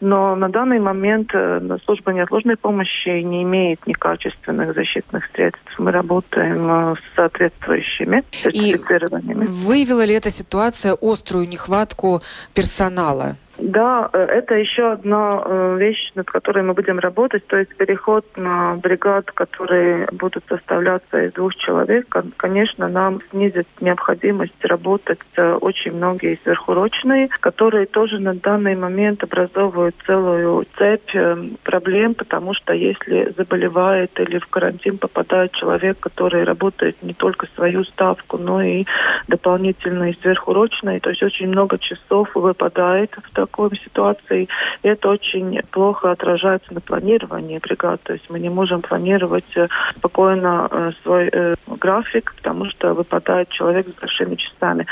Но 0.00 0.34
на 0.34 0.48
данный 0.48 0.80
момент 0.80 1.30
э, 1.34 1.60
служба 1.84 2.12
неотложной 2.12 2.56
помощи 2.56 3.20
не 3.20 3.42
имеет 3.42 3.86
некачественных 3.86 4.74
защитных 4.74 5.24
средств. 5.34 5.78
Мы 5.78 5.90
работаем 5.90 6.92
э, 6.92 6.94
с 6.94 7.16
соответствующими 7.16 8.24
сертифицированиями. 8.30 9.44
И 9.44 9.48
выявила 9.48 10.06
ли 10.06 10.14
эта 10.14 10.30
ситуация 10.30 10.96
острую 10.98 11.46
нехватку 11.46 12.22
персонала? 12.54 13.36
Да, 13.62 14.08
э, 14.12 14.18
это 14.18 14.54
еще 14.54 14.92
одна 14.92 15.42
э, 15.44 15.76
вещь, 15.78 16.10
над 16.14 16.30
которой 16.30 16.62
мы 16.62 16.74
будем 16.74 16.98
работать, 16.98 17.46
то 17.46 17.58
есть 17.58 17.76
переход 17.76 18.24
на 18.36 18.76
бригад, 18.76 19.30
которые 19.32 20.08
будут 20.12 20.44
составляться 20.48 21.24
из 21.24 21.32
двух 21.34 21.54
человек, 21.56 22.06
конечно, 22.36 22.88
нам 22.88 23.20
снизит 23.30 23.66
необходимость 23.80 24.64
работать 24.64 25.20
очень 25.36 25.92
многие 25.92 26.38
сверхурочные, 26.42 27.28
которые 27.40 27.86
тоже 27.86 28.18
на 28.18 28.34
данный 28.34 28.76
момент 28.76 29.22
образовывают 29.22 29.94
целую 30.06 30.66
цепь 30.78 31.14
э, 31.14 31.36
проблем, 31.62 32.14
потому 32.14 32.54
что 32.54 32.72
если 32.72 33.32
заболевает 33.36 34.18
или 34.18 34.38
в 34.38 34.46
карантин 34.46 34.98
попадает 34.98 35.52
человек, 35.52 36.00
который 36.00 36.44
работает 36.44 37.02
не 37.02 37.12
только 37.12 37.46
свою 37.54 37.84
ставку, 37.84 38.38
но 38.38 38.62
и 38.62 38.84
дополнительные 39.28 40.16
сверхурочные, 40.22 41.00
то 41.00 41.10
есть 41.10 41.22
очень 41.22 41.48
много 41.48 41.78
часов 41.78 42.34
выпадает 42.34 43.14
в 43.22 43.30
такой 43.50 43.70
ситуации. 43.84 44.48
Это 44.82 45.08
очень 45.10 45.60
плохо 45.70 46.10
отражается 46.10 46.72
на 46.72 46.80
планировании 46.80 47.58
бригад. 47.58 48.00
То 48.02 48.12
есть 48.12 48.30
мы 48.30 48.40
не 48.40 48.48
можем 48.48 48.80
планировать 48.82 49.56
э, 49.56 49.68
спокойно 49.96 50.68
э, 50.70 50.90
свой 51.02 51.28
э, 51.32 51.54
график, 51.66 52.32
потому 52.36 52.66
что 52.66 52.94
выпадает 52.94 53.48
человек 53.50 53.86
с 53.88 54.00
большими 54.00 54.36
часами. 54.36 54.86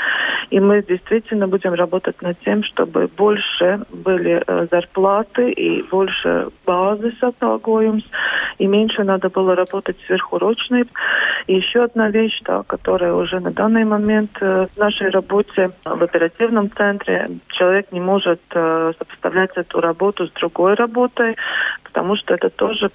И 0.49 0.59
мы 0.59 0.83
действительно 0.83 1.47
будем 1.47 1.73
работать 1.73 2.21
над 2.21 2.39
тем, 2.41 2.63
чтобы 2.63 3.07
больше 3.17 3.81
были 3.91 4.43
зарплаты 4.71 5.51
и 5.51 5.83
больше 5.83 6.47
базы 6.65 7.13
с 7.19 7.29
и 8.57 8.67
меньше 8.67 9.03
надо 9.03 9.29
было 9.29 9.55
работать 9.55 9.97
сверхурочной. 10.05 10.85
И 11.47 11.55
еще 11.55 11.83
одна 11.83 12.09
вещь, 12.09 12.39
да, 12.45 12.63
которая 12.63 13.13
уже 13.13 13.39
на 13.39 13.51
данный 13.51 13.85
момент 13.85 14.31
в 14.39 14.69
нашей 14.77 15.09
работе 15.09 15.71
в 15.85 16.03
оперативном 16.03 16.71
центре 16.71 17.27
человек 17.49 17.91
не 17.91 17.99
может 17.99 18.41
сопоставлять 18.53 19.51
эту 19.55 19.81
работу 19.81 20.27
с 20.27 20.31
другой 20.31 20.73
работой, 20.75 21.35
потому 21.83 22.15
что 22.15 22.33
это 22.33 22.49
тоже 22.49 22.89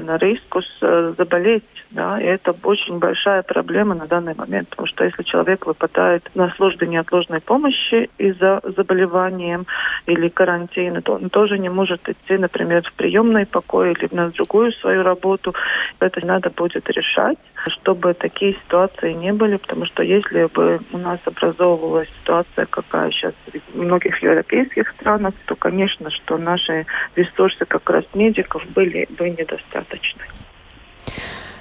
на 0.00 0.16
риск 0.16 0.56
э, 0.80 1.14
заболеть. 1.16 1.64
Да, 1.92 2.18
и 2.18 2.24
это 2.24 2.54
очень 2.62 2.98
большая 2.98 3.42
проблема 3.42 3.94
на 3.94 4.06
данный 4.06 4.34
момент, 4.34 4.70
потому 4.70 4.88
что 4.88 5.04
если 5.04 5.22
человек 5.24 5.66
выпадает 5.66 6.22
на 6.34 6.48
службе 6.56 6.86
неотложной 6.86 7.42
помощи 7.42 8.08
из-за 8.16 8.62
заболевания 8.64 9.62
или 10.06 10.28
карантина, 10.28 11.02
то 11.02 11.12
он 11.12 11.28
тоже 11.28 11.58
не 11.58 11.68
может 11.68 12.08
идти, 12.08 12.38
например, 12.38 12.82
в 12.82 12.94
приемный 12.94 13.44
покой 13.44 13.92
или 13.92 14.08
на 14.10 14.30
другую 14.30 14.72
свою 14.72 15.02
работу. 15.02 15.54
Это 16.00 16.26
надо 16.26 16.48
будет 16.48 16.88
решать, 16.88 17.38
чтобы 17.68 18.14
такие 18.14 18.54
ситуации 18.64 19.12
не 19.12 19.34
были, 19.34 19.56
потому 19.56 19.84
что 19.84 20.02
если 20.02 20.46
бы 20.46 20.80
у 20.92 20.98
нас 20.98 21.18
образовывалась 21.26 22.08
ситуация, 22.22 22.64
какая 22.66 23.10
сейчас 23.10 23.34
в 23.74 23.76
многих 23.76 24.22
европейских 24.22 24.91
странах, 24.98 25.34
то, 25.46 25.56
конечно, 25.56 26.10
что 26.10 26.38
наши 26.38 26.86
ресурсы 27.16 27.64
как 27.64 27.88
раз 27.90 28.04
медиков 28.14 28.62
были 28.74 29.06
бы 29.10 29.30
недостаточны. 29.30 30.22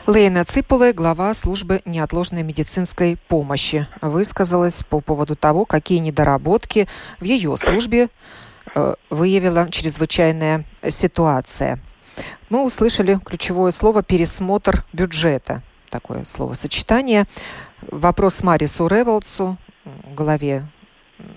Лейна 0.07 0.43
Ципуле, 0.45 0.93
глава 0.93 1.33
службы 1.33 1.81
неотложной 1.85 2.41
медицинской 2.41 3.17
помощи, 3.27 3.87
высказалась 4.01 4.83
по 4.83 4.99
поводу 4.99 5.35
того, 5.35 5.65
какие 5.65 5.99
недоработки 5.99 6.87
в 7.19 7.23
ее 7.23 7.55
службе 7.55 8.09
э, 8.73 8.95
выявила 9.09 9.69
чрезвычайная 9.69 10.65
ситуация. 10.89 11.79
Мы 12.49 12.65
услышали 12.65 13.19
ключевое 13.23 13.71
слово 13.71 14.01
«пересмотр 14.01 14.83
бюджета». 14.91 15.61
Такое 15.89 16.25
словосочетание. 16.25 17.25
Вопрос 17.81 18.43
Марису 18.43 18.87
Револцу, 18.87 19.57
главе 20.15 20.63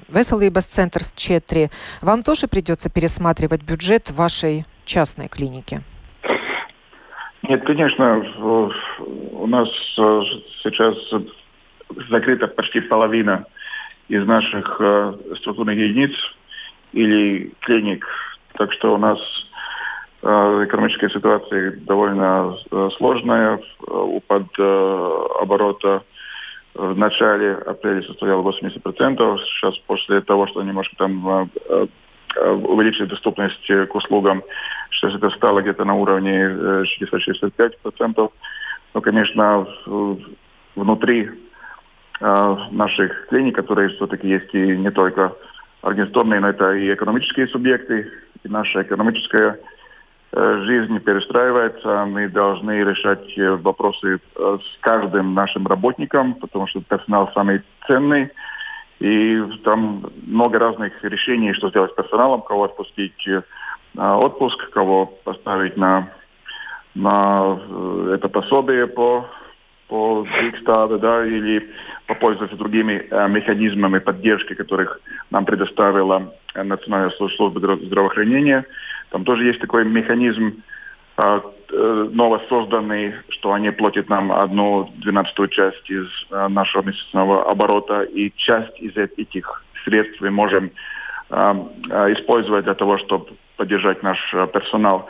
Веселības 0.08 0.66
центр 0.66 1.00
4. 1.02 1.70
Вам 2.02 2.22
тоже 2.22 2.46
придется 2.46 2.90
пересматривать 2.90 3.62
бюджет 3.62 4.10
вашей 4.10 4.64
частной 4.84 5.28
клиники? 5.28 5.82
Нет, 7.48 7.64
конечно, 7.64 8.24
у 9.32 9.46
нас 9.46 9.68
э, 9.98 10.20
сейчас 10.62 10.96
закрыта 12.08 12.46
почти 12.46 12.80
половина 12.80 13.44
из 14.08 14.26
наших 14.26 14.76
э, 14.80 15.12
структурных 15.36 15.76
единиц 15.76 16.12
или 16.92 17.52
клиник. 17.60 18.06
Так 18.54 18.72
что 18.72 18.94
у 18.94 18.98
нас 18.98 19.18
э, 20.22 20.26
экономическая 20.66 21.10
ситуация 21.10 21.72
довольно 21.86 22.56
сложная. 22.96 23.60
Упад 23.80 24.44
оборота 24.58 26.02
в 26.74 26.96
начале 26.96 27.54
апреля 27.54 28.02
составлял 28.02 28.42
80%. 28.42 29.38
Сейчас 29.38 29.78
после 29.86 30.20
того, 30.20 30.46
что 30.46 30.62
немножко 30.62 30.96
там 30.96 31.50
Э, 32.36 32.50
увеличить 32.50 33.08
доступность 33.08 33.66
к 33.66 33.94
услугам. 33.94 34.42
Сейчас 34.90 35.14
это 35.14 35.30
стало 35.30 35.60
где-то 35.60 35.84
на 35.84 35.94
уровне 35.94 36.84
60-65%. 37.00 38.32
Но, 38.94 39.00
конечно, 39.00 39.66
внутри 40.74 41.30
э, 42.20 42.56
наших 42.72 43.26
клиник, 43.28 43.54
которые 43.54 43.90
все-таки 43.90 44.28
есть 44.28 44.52
и 44.52 44.76
не 44.76 44.90
только 44.90 45.32
организационные, 45.82 46.40
но 46.40 46.48
это 46.48 46.72
и 46.72 46.92
экономические 46.92 47.46
субъекты, 47.48 48.10
и 48.42 48.48
наша 48.48 48.82
экономическая 48.82 49.60
э, 50.34 50.62
жизнь 50.64 50.98
перестраивается. 51.00 52.04
Мы 52.06 52.28
должны 52.28 52.84
решать 52.84 53.26
вопросы 53.62 54.20
с 54.36 54.78
каждым 54.80 55.34
нашим 55.34 55.66
работником, 55.66 56.34
потому 56.34 56.66
что 56.66 56.80
персонал 56.82 57.30
самый 57.34 57.62
ценный. 57.86 58.30
И 59.00 59.42
там 59.64 60.04
много 60.26 60.58
разных 60.58 60.92
решений, 61.02 61.52
что 61.52 61.70
сделать 61.70 61.92
с 61.92 61.94
персоналом, 61.94 62.42
кого 62.42 62.64
отпустить 62.64 63.26
э, 63.26 63.42
отпуск, 63.94 64.70
кого 64.70 65.06
поставить 65.06 65.76
на, 65.76 66.08
на 66.94 67.58
э, 67.60 68.12
это 68.14 68.28
пособие 68.28 68.86
по, 68.86 69.26
по 69.88 70.26
Дикстаду, 70.42 70.98
да, 70.98 71.26
или 71.26 71.70
попользоваться 72.06 72.56
другими 72.56 73.06
э, 73.10 73.28
механизмами 73.28 73.98
поддержки, 73.98 74.54
которых 74.54 75.00
нам 75.30 75.44
предоставила 75.44 76.32
Национальная 76.54 77.10
служба 77.10 77.76
здравоохранения. 77.76 78.64
Там 79.14 79.24
тоже 79.24 79.44
есть 79.44 79.60
такой 79.60 79.84
механизм 79.84 80.64
а, 81.16 81.40
э, 81.70 82.08
новосозданный, 82.10 83.14
что 83.28 83.52
они 83.52 83.70
платят 83.70 84.08
нам 84.08 84.32
одну 84.32 84.90
двенадцатую 84.96 85.46
часть 85.50 85.88
из 85.88 86.08
э, 86.32 86.48
нашего 86.48 86.82
месячного 86.82 87.48
оборота, 87.48 88.02
и 88.02 88.32
часть 88.34 88.76
из 88.80 88.96
этих 88.96 89.64
средств 89.84 90.20
мы 90.20 90.32
можем 90.32 90.72
а, 91.30 91.56
а, 91.90 92.12
использовать 92.12 92.64
для 92.64 92.74
того, 92.74 92.98
чтобы 92.98 93.26
поддержать 93.56 94.02
наш 94.02 94.18
э, 94.34 94.48
персонал. 94.52 95.08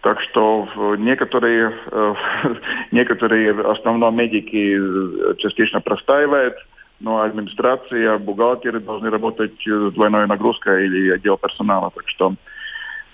Так 0.00 0.22
что 0.22 0.66
некоторые, 0.96 1.74
некоторые 2.90 3.52
основные 3.70 4.12
медики 4.12 5.36
частично 5.42 5.82
простаивают, 5.82 6.54
но 7.00 7.20
администрация, 7.20 8.16
бухгалтеры 8.16 8.80
должны 8.80 9.10
работать 9.10 9.52
с 9.62 9.92
двойной 9.92 10.26
нагрузкой 10.26 10.86
или 10.86 11.10
отдел 11.10 11.36
персонала. 11.36 11.92
Так 11.94 12.08
что 12.08 12.34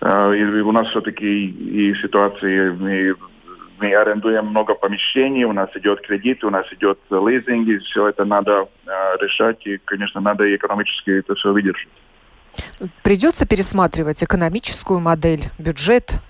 у 0.00 0.72
нас 0.72 0.88
все-таки 0.88 1.46
и 1.46 1.94
ситуации, 1.96 2.70
мы, 2.70 3.14
мы 3.78 3.94
арендуем 3.94 4.46
много 4.46 4.74
помещений, 4.74 5.44
у 5.44 5.52
нас 5.52 5.70
идет 5.74 6.00
кредит, 6.02 6.44
у 6.44 6.50
нас 6.50 6.66
идет 6.72 6.98
лизинг, 7.10 7.68
и 7.68 7.78
все 7.78 8.08
это 8.08 8.24
надо 8.24 8.68
а, 8.86 9.16
решать, 9.20 9.66
и, 9.66 9.78
конечно, 9.84 10.20
надо 10.20 10.44
и 10.44 10.56
экономически 10.56 11.10
это 11.10 11.34
все 11.34 11.52
выдержать. 11.52 11.88
Придется 13.02 13.46
пересматривать 13.46 14.22
экономическую 14.22 15.00
модель, 15.00 15.42
бюджет? 15.58 16.20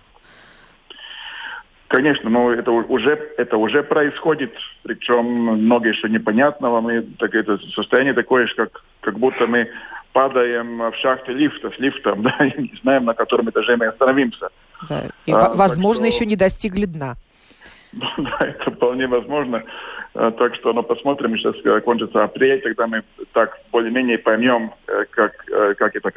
Конечно, 1.88 2.28
но 2.28 2.52
это 2.52 2.70
уже, 2.70 3.18
это 3.38 3.56
уже 3.56 3.82
происходит, 3.82 4.52
причем 4.82 5.24
много 5.24 5.88
еще 5.88 6.08
непонятного. 6.10 6.82
Мы 6.82 7.02
так, 7.18 7.34
это 7.34 7.58
состояние 7.74 8.12
такое, 8.12 8.46
как, 8.54 8.82
как 9.00 9.18
будто 9.18 9.46
мы 9.46 9.70
падаем 10.12 10.78
в 10.78 10.94
шахте 10.96 11.32
лифта 11.32 11.70
с 11.70 11.78
лифтом, 11.78 12.22
да, 12.22 12.36
и 12.44 12.62
не 12.62 12.78
знаем, 12.82 13.04
на 13.04 13.14
котором 13.14 13.50
этаже 13.50 13.76
мы 13.76 13.86
остановимся. 13.86 14.48
Да. 14.88 15.04
И, 15.26 15.32
а, 15.32 15.50
возможно, 15.54 16.06
что... 16.06 16.16
еще 16.16 16.26
не 16.26 16.36
достигли 16.36 16.86
дна. 16.86 17.16
Да, 18.18 18.36
это 18.40 18.70
вполне 18.70 19.06
возможно. 19.06 19.62
А, 20.14 20.30
так 20.32 20.54
что, 20.56 20.72
ну, 20.72 20.82
посмотрим, 20.82 21.36
сейчас 21.36 21.54
э, 21.64 21.80
кончится 21.80 22.24
апрель, 22.24 22.60
тогда 22.60 22.86
мы 22.86 23.02
так 23.32 23.58
более-менее 23.72 24.18
поймем, 24.18 24.72
э, 24.86 25.04
как, 25.10 25.32
э, 25.50 25.74
как 25.74 25.96
эта 25.96 26.10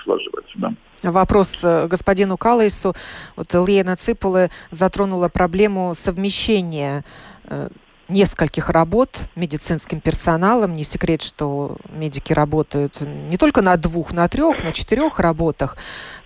ситуация. 0.00 0.30
Да. 0.56 0.72
Вопрос 1.02 1.62
господину 1.62 2.36
Калайсу. 2.36 2.94
Вот 3.36 3.52
Лена 3.66 3.96
Ципулы 3.96 4.48
затронула 4.70 5.28
проблему 5.28 5.92
совмещения 5.94 7.04
нескольких 8.08 8.70
работ 8.70 9.28
медицинским 9.34 10.00
персоналом. 10.00 10.74
Не 10.74 10.84
секрет, 10.84 11.22
что 11.22 11.76
медики 11.90 12.32
работают 12.32 13.00
не 13.00 13.36
только 13.36 13.62
на 13.62 13.76
двух, 13.76 14.12
на 14.12 14.28
трех, 14.28 14.62
на 14.62 14.72
четырех 14.72 15.18
работах. 15.18 15.76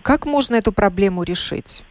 Как 0.02 0.26
можно 0.26 0.56
эту 0.56 0.72
проблему 0.72 1.22
решить? 1.22 1.84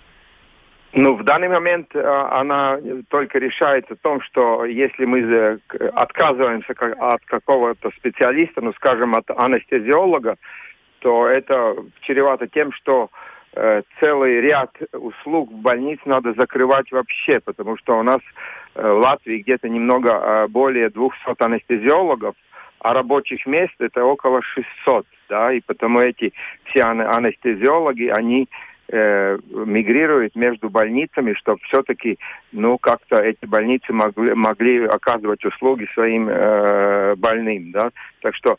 Ну, 0.91 1.15
в 1.15 1.23
данный 1.23 1.49
момент 1.49 1.95
э, 1.95 2.01
она 2.01 2.79
только 3.09 3.37
решается 3.37 3.95
в 3.95 3.99
том, 3.99 4.21
что 4.21 4.65
если 4.65 5.05
мы 5.05 5.59
отказываемся 5.93 6.73
от 6.73 7.23
какого-то 7.25 7.91
специалиста, 7.97 8.61
ну, 8.61 8.73
скажем, 8.73 9.13
от 9.13 9.29
анестезиолога, 9.29 10.37
то 10.99 11.27
это 11.27 11.75
чревато 12.01 12.47
тем, 12.47 12.71
что 12.71 13.11
э, 13.53 13.83
целый 13.99 14.41
ряд 14.41 14.75
услуг 14.93 15.51
в 15.51 15.57
больнице 15.57 16.01
надо 16.05 16.33
закрывать 16.33 16.91
вообще, 16.91 17.39
потому 17.39 17.77
что 17.77 17.99
у 17.99 18.03
нас 18.03 18.19
в 18.81 18.99
Латвии 18.99 19.41
где-то 19.41 19.69
немного 19.69 20.11
э, 20.11 20.47
более 20.47 20.89
200 20.89 21.43
анестезиологов, 21.43 22.35
а 22.79 22.93
рабочих 22.93 23.45
мест 23.45 23.73
это 23.79 24.03
около 24.03 24.41
600, 24.41 25.05
да, 25.29 25.53
и 25.53 25.59
потому 25.61 25.99
эти 25.99 26.33
все 26.65 26.83
анестезиологи, 26.83 28.11
они 28.15 28.47
э, 28.87 29.37
мигрируют 29.49 30.35
между 30.35 30.69
больницами, 30.69 31.33
чтобы 31.33 31.59
все-таки, 31.63 32.17
ну, 32.51 32.77
как-то 32.77 33.17
эти 33.17 33.45
больницы 33.45 33.91
могли, 33.93 34.33
могли 34.33 34.85
оказывать 34.85 35.43
услуги 35.45 35.87
своим 35.93 36.29
э, 36.29 37.15
больным, 37.15 37.71
да. 37.71 37.91
Так 38.21 38.35
что 38.35 38.57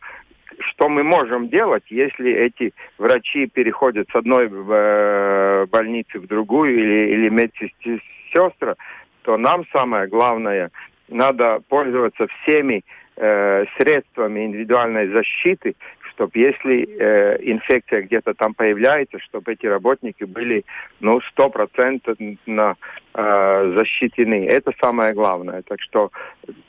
что 0.72 0.88
мы 0.88 1.02
можем 1.02 1.48
делать, 1.48 1.85
если 1.88 2.30
эти 2.33 2.74
врачи 2.98 3.46
переходят 3.46 4.09
с 4.11 4.14
одной 4.14 4.50
э, 4.50 5.66
больницы 5.70 6.18
в 6.18 6.26
другую 6.26 6.74
или, 6.74 7.12
или 7.12 7.28
медсестра, 7.30 8.74
то 9.31 9.37
нам 9.37 9.64
самое 9.73 10.09
главное, 10.09 10.73
надо 11.09 11.61
пользоваться 11.69 12.27
всеми 12.27 12.83
э, 13.16 13.64
средствами 13.79 14.45
индивидуальной 14.45 15.07
защиты, 15.14 15.77
чтобы 16.20 16.38
если 16.38 16.87
э, 16.87 17.38
инфекция 17.40 18.02
где-то 18.02 18.35
там 18.35 18.52
появляется, 18.52 19.18
чтобы 19.20 19.52
эти 19.52 19.66
работники 19.66 20.24
были 20.24 20.64
ну 21.00 21.20
стопроцентно 21.22 22.76
э, 23.14 23.74
защищены. 23.78 24.46
Это 24.46 24.72
самое 24.83 25.14
главное. 25.14 25.62
Так 25.62 25.80
что 25.80 26.11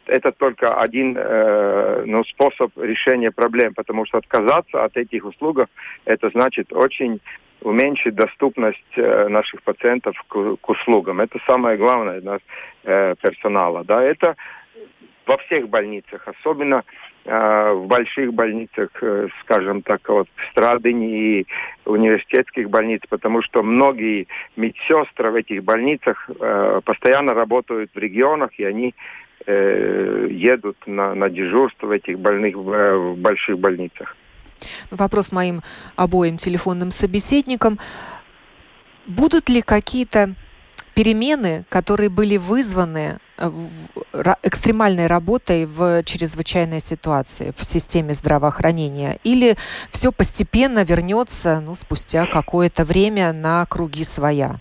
это 0.06 0.32
только 0.32 0.76
один 0.76 1.18
э, 1.18 2.04
ну, 2.06 2.24
способ 2.24 2.72
решения 2.78 3.32
проблем, 3.32 3.74
потому 3.74 4.06
что 4.06 4.20
отказаться 4.20 4.86
от 4.86 4.96
этих 4.96 5.26
услуг 5.26 5.68
это 6.06 6.30
значит 6.30 6.72
очень 6.72 7.20
уменьшить 7.62 8.16
доступность 8.16 8.80
э, 8.96 9.28
наших 9.28 9.64
пациентов 9.64 10.16
к, 10.30 10.56
к 10.62 10.70
услугам. 10.70 11.20
Это 11.20 11.40
самое 11.46 11.78
главное 11.78 12.22
для 12.22 12.40
э, 12.84 13.16
персонала. 13.22 13.84
Да, 13.84 14.02
это 14.02 14.36
во 15.26 15.38
всех 15.38 15.68
больницах, 15.68 16.26
особенно 16.28 16.84
в 17.26 17.86
больших 17.86 18.34
больницах, 18.34 18.90
э, 19.02 19.28
скажем 19.42 19.84
так, 19.84 20.08
вот 20.10 20.28
в 20.36 20.52
Страдыне 20.52 21.40
и 21.40 21.48
университетских 21.86 22.70
больниц, 22.70 23.02
потому 23.10 23.44
что 23.44 23.62
многие 23.62 24.28
медсестры 24.56 25.30
в 25.30 25.36
этих 25.36 25.64
больницах 25.64 26.30
э, 26.30 26.82
постоянно 26.84 27.34
работают 27.34 27.92
в 27.94 27.98
регионах, 27.98 28.50
и 28.58 28.64
они 28.64 28.96
э, 29.46 30.28
едут 30.32 30.78
на, 30.88 31.14
на 31.14 31.30
дежурство 31.30 31.88
в 31.88 31.92
этих 31.92 32.20
больных 32.20 32.56
в 32.56 33.16
больших 33.16 33.60
больницах. 33.60 34.16
Вопрос 34.90 35.32
моим 35.32 35.62
обоим 35.96 36.38
телефонным 36.38 36.92
собеседникам. 36.92 37.78
Будут 39.06 39.50
ли 39.50 39.62
какие-то 39.62 40.34
перемены, 40.94 41.64
которые 41.70 42.10
были 42.10 42.38
вызваны 42.38 43.18
э, 43.38 43.50
экстремальной 44.44 45.08
работой 45.08 45.66
в 45.66 46.04
чрезвычайной 46.04 46.80
ситуации 46.80 47.54
в 47.56 47.64
системе 47.64 48.14
здравоохранения? 48.14 49.18
Или 49.24 49.56
все 49.90 50.12
постепенно 50.12 50.84
вернется 50.84 51.62
ну, 51.62 51.76
спустя 51.76 52.26
какое-то 52.26 52.84
время 52.86 53.34
на 53.34 53.66
круги 53.66 54.04
своя? 54.04 54.56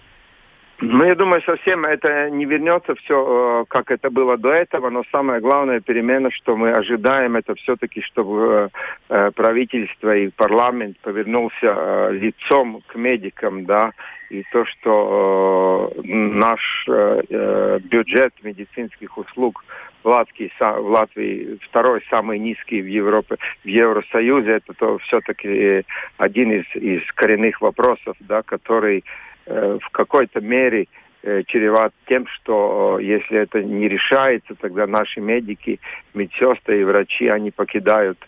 Ну, 0.83 1.05
я 1.05 1.15
думаю, 1.15 1.43
совсем 1.43 1.85
это 1.85 2.31
не 2.31 2.47
вернется 2.47 2.95
все, 2.95 3.63
э, 3.63 3.65
как 3.69 3.91
это 3.91 4.09
было 4.09 4.39
до 4.39 4.51
этого, 4.51 4.89
но 4.89 5.03
самая 5.13 5.41
главная 5.41 5.81
перемена, 5.81 6.31
что 6.31 6.57
мы 6.57 6.71
ожидаем, 6.71 7.37
это 7.37 7.55
все-таки, 7.55 8.01
чтобы 8.01 8.71
э, 9.11 9.31
правительство 9.35 10.17
и 10.17 10.31
парламент 10.31 10.97
повернулся 11.03 12.09
лицом 12.13 12.83
к 12.87 12.95
медикам, 12.95 13.67
да, 13.67 13.93
и 14.31 14.45
то, 14.53 14.65
что 14.65 15.93
э, 15.97 16.01
наш 16.05 16.85
э, 16.89 17.23
э, 17.29 17.79
бюджет 17.83 18.33
медицинских 18.43 19.19
услуг 19.19 19.65
Латвии, 20.05 20.51
в 20.59 20.89
Латвии 20.89 21.59
второй 21.69 22.03
самый 22.09 22.39
низкий 22.39 22.81
в 22.81 22.87
Европе, 22.87 23.37
в 23.65 23.69
Евросоюзе, 23.69 24.53
это 24.53 24.73
то 24.73 24.99
все-таки 24.99 25.85
один 26.17 26.53
из, 26.53 26.65
из 26.75 27.03
коренных 27.13 27.61
вопросов, 27.61 28.17
да, 28.21 28.43
который 28.43 29.05
э, 29.47 29.79
в 29.83 29.91
какой-то 29.91 30.41
мере 30.41 30.87
э, 31.23 31.43
чреват 31.49 31.93
тем, 32.07 32.27
что 32.29 32.99
э, 32.99 33.05
если 33.05 33.41
это 33.41 33.63
не 33.63 33.89
решается, 33.89 34.55
тогда 34.55 34.87
наши 34.87 35.21
медики, 35.21 35.81
медсестры 36.15 36.81
и 36.81 36.85
врачи, 36.85 37.27
они 37.27 37.51
покидают 37.51 38.19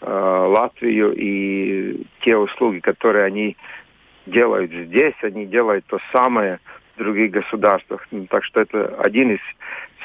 э, 0.00 0.10
Латвию, 0.10 1.14
и 1.16 2.06
те 2.22 2.36
услуги, 2.36 2.80
которые 2.80 3.24
они 3.24 3.56
делают 4.26 4.70
здесь, 4.72 5.14
они 5.22 5.46
делают 5.46 5.84
то 5.86 5.98
самое 6.12 6.58
в 6.96 6.98
других 6.98 7.32
государствах. 7.32 8.06
Ну, 8.10 8.26
так 8.26 8.44
что 8.44 8.60
это 8.60 8.96
один 8.98 9.32
из 9.32 9.40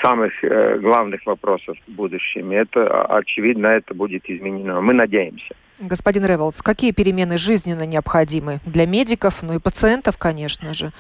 самых 0.02 0.32
э, 0.44 0.80
главных 0.80 1.26
вопросов 1.26 1.78
в 1.88 1.92
будущем. 1.92 2.52
И 2.52 2.56
это, 2.56 3.04
очевидно, 3.06 3.68
это 3.68 3.94
будет 3.94 4.30
изменено. 4.30 4.82
Мы 4.82 4.94
надеемся. 4.94 5.56
Господин 5.80 6.26
Ревелс, 6.26 6.62
какие 6.62 6.92
перемены 6.92 7.38
жизненно 7.38 7.86
необходимы 7.86 8.60
для 8.66 8.86
медиков, 8.86 9.44
ну 9.44 9.54
и 9.54 9.60
пациентов, 9.60 10.18
конечно 10.18 10.74
же? 10.74 10.92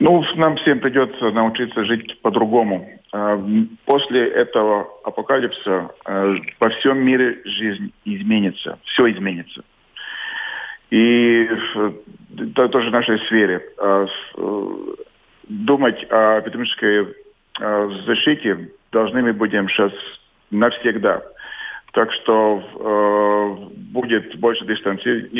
Ну, 0.00 0.24
нам 0.36 0.56
всем 0.56 0.80
придется 0.80 1.30
научиться 1.30 1.84
жить 1.84 2.20
по-другому. 2.20 2.88
А, 3.12 3.40
после 3.84 4.28
этого 4.28 4.88
апокалипсиса 5.04 5.90
э, 6.04 6.34
во 6.58 6.68
всем 6.70 6.98
мире 6.98 7.40
жизнь 7.44 7.92
изменится, 8.04 8.78
все 8.84 9.10
изменится. 9.12 9.62
И 10.90 11.48
тоже 12.54 12.90
в 12.90 12.92
нашей 12.92 13.18
сфере. 13.20 13.62
А, 13.78 14.06
э, 14.36 14.66
думать 15.48 16.04
о 16.10 16.40
педагогической 16.40 17.14
а, 17.60 17.88
защите 18.06 18.70
должны 18.92 19.22
мы 19.22 19.32
будем 19.32 19.68
сейчас 19.68 19.92
навсегда. 20.50 21.22
Так 21.92 22.12
что 22.12 22.60
э, 22.60 23.76
будет 23.92 24.36
больше 24.36 24.64
дистанции, 24.66 25.30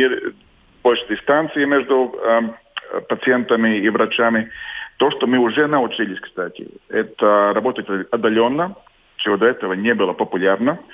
больше 0.82 1.06
дистанции 1.08 1.64
между 1.64 2.14
э, 2.16 3.00
пациентами 3.08 3.78
и 3.78 3.88
врачами. 3.88 4.50
То, 4.98 5.10
что 5.10 5.26
мы 5.26 5.38
уже 5.38 5.66
научились, 5.66 6.20
кстати, 6.20 6.68
это 6.88 7.52
работать 7.54 7.88
отдаленно, 8.12 8.76
чего 9.16 9.36
до 9.36 9.46
этого 9.46 9.72
не 9.72 9.94
было 9.94 10.12
популярно. 10.12 10.72
А, 10.72 10.84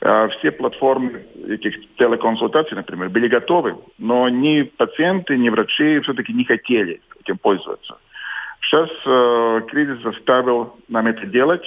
все 0.00 0.50
платформы 0.52 1.24
этих 1.48 1.74
телеконсультаций, 1.96 2.76
например, 2.76 3.08
были 3.08 3.28
готовы, 3.28 3.76
но 3.98 4.28
ни 4.28 4.62
пациенты, 4.62 5.36
ни 5.38 5.48
врачи 5.48 6.00
все-таки 6.00 6.32
не 6.32 6.44
хотели 6.44 7.00
этим 7.20 7.38
пользоваться. 7.38 7.96
Сейчас 8.60 8.90
э, 9.06 9.60
кризис 9.68 10.02
заставил 10.02 10.76
нам 10.88 11.06
это 11.06 11.26
делать, 11.26 11.64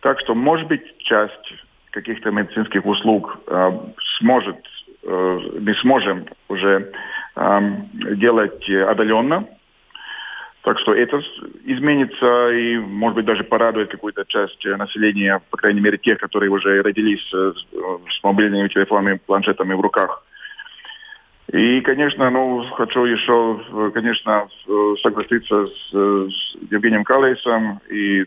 так 0.00 0.20
что, 0.20 0.34
может 0.34 0.66
быть, 0.68 0.82
часть 0.98 1.54
каких-то 1.90 2.30
медицинских 2.30 2.84
услуг 2.84 3.38
э, 3.46 3.70
сможет, 4.18 4.58
э, 5.04 5.38
мы 5.60 5.74
сможем 5.76 6.26
уже 6.48 6.92
э, 7.36 7.60
делать 8.16 8.68
отдаленно, 8.68 9.46
так 10.64 10.78
что 10.78 10.94
это 10.94 11.22
изменится 11.64 12.50
и, 12.50 12.78
может 12.78 13.16
быть, 13.16 13.26
даже 13.26 13.44
порадует 13.44 13.90
какую-то 13.90 14.24
часть 14.26 14.64
населения, 14.64 15.40
по 15.50 15.58
крайней 15.58 15.80
мере, 15.80 15.98
тех, 15.98 16.18
которые 16.18 16.50
уже 16.50 16.80
родились 16.80 17.20
с, 17.28 17.66
с 18.10 18.22
мобильными 18.22 18.68
телефонами, 18.68 19.20
планшетами 19.26 19.74
в 19.74 19.80
руках. 19.80 20.24
И, 21.52 21.82
конечно, 21.82 22.30
ну, 22.30 22.64
хочу 22.76 23.04
еще, 23.04 23.60
конечно, 23.92 24.48
согласиться 25.02 25.66
с, 25.66 25.90
с 25.92 26.56
Евгением 26.70 27.04
Калейсом 27.04 27.80
и 27.90 28.24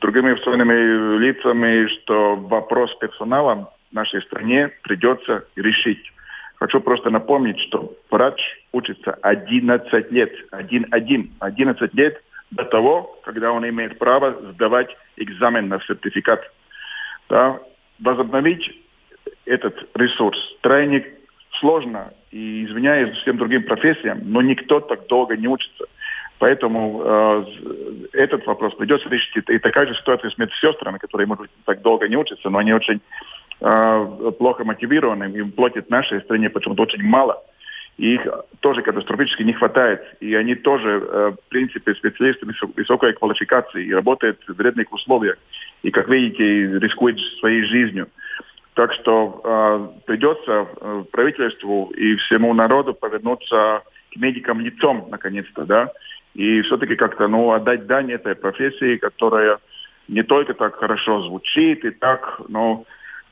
другими 0.00 0.32
официальными 0.32 1.18
лицами, 1.18 1.86
что 1.88 2.36
вопрос 2.36 2.94
персонала 2.94 3.70
в 3.90 3.94
нашей 3.94 4.22
стране 4.22 4.70
придется 4.82 5.44
решить. 5.56 6.10
Хочу 6.64 6.80
просто 6.80 7.10
напомнить, 7.10 7.60
что 7.60 7.92
врач 8.10 8.40
учится 8.72 9.12
11 9.20 10.10
лет, 10.10 10.32
один-один, 10.50 11.30
11 11.38 11.92
лет 11.92 12.22
до 12.52 12.64
того, 12.64 13.20
когда 13.22 13.52
он 13.52 13.68
имеет 13.68 13.98
право 13.98 14.34
сдавать 14.52 14.88
экзамен 15.18 15.68
на 15.68 15.78
сертификат. 15.80 16.40
Да? 17.28 17.60
Возобновить 17.98 18.80
этот 19.44 19.74
ресурс, 19.94 20.38
тройник 20.62 21.06
сложно 21.60 22.14
и 22.30 22.64
извиняюсь 22.64 23.14
всем 23.18 23.36
другим 23.36 23.64
профессиям, 23.64 24.20
но 24.24 24.40
никто 24.40 24.80
так 24.80 25.06
долго 25.06 25.36
не 25.36 25.48
учится. 25.48 25.84
Поэтому 26.38 27.02
э, 27.04 27.44
этот 28.14 28.46
вопрос 28.46 28.74
придется 28.74 29.10
решить. 29.10 29.36
И, 29.48 29.58
такая 29.58 29.86
же 29.86 29.94
ситуация 29.96 30.30
с 30.30 30.38
медсестрами, 30.38 30.96
которые, 30.96 31.26
может 31.26 31.42
быть, 31.42 31.50
так 31.66 31.82
долго 31.82 32.08
не 32.08 32.16
учатся, 32.16 32.48
но 32.48 32.56
они 32.56 32.72
очень 32.72 33.02
плохо 33.58 34.64
мотивированы, 34.64 35.24
им 35.24 35.52
платят 35.52 35.90
нашей 35.90 36.20
стране 36.20 36.50
почему-то 36.50 36.82
очень 36.82 37.02
мало. 37.02 37.42
И 37.96 38.14
их 38.14 38.26
тоже 38.60 38.82
катастрофически 38.82 39.42
не 39.42 39.52
хватает. 39.52 40.02
И 40.20 40.34
они 40.34 40.56
тоже, 40.56 41.00
э, 41.00 41.32
в 41.32 41.48
принципе, 41.48 41.94
специалисты 41.94 42.46
высокой 42.76 43.12
квалификации 43.12 43.84
и 43.84 43.94
работают 43.94 44.40
в 44.48 44.54
вредных 44.54 44.92
условиях. 44.92 45.36
И, 45.82 45.90
как 45.90 46.08
видите, 46.08 46.78
рискуют 46.78 47.20
своей 47.38 47.62
жизнью. 47.62 48.08
Так 48.74 48.92
что 48.94 49.40
э, 49.44 50.00
придется 50.06 50.66
э, 50.66 51.04
правительству 51.12 51.92
и 51.96 52.16
всему 52.16 52.52
народу 52.52 52.94
повернуться 52.94 53.82
к 54.12 54.16
медикам 54.16 54.60
лицом, 54.60 55.06
наконец-то, 55.10 55.64
да, 55.64 55.92
и 56.34 56.62
все-таки 56.62 56.96
как-то, 56.96 57.28
ну, 57.28 57.52
отдать 57.52 57.86
дань 57.86 58.10
этой 58.10 58.34
профессии, 58.34 58.96
которая 58.96 59.58
не 60.08 60.24
только 60.24 60.54
так 60.54 60.74
хорошо 60.74 61.22
звучит 61.22 61.84
и 61.84 61.90
так, 61.90 62.40
но 62.48 62.84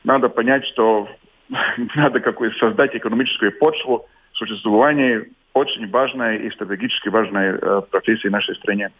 надо 0.03 0.29
понять, 0.29 0.65
что 0.65 1.07
надо 1.95 2.19
какую 2.19 2.53
создать 2.53 2.95
экономическую 2.95 3.57
почву 3.57 4.05
существования 4.33 5.27
очень 5.53 5.89
важной 5.89 6.47
и 6.47 6.51
стратегически 6.51 7.09
важной 7.09 7.55
э, 7.55 7.81
профессии 7.89 8.27
в 8.27 8.31
нашей 8.31 8.55
стране. 8.55 8.91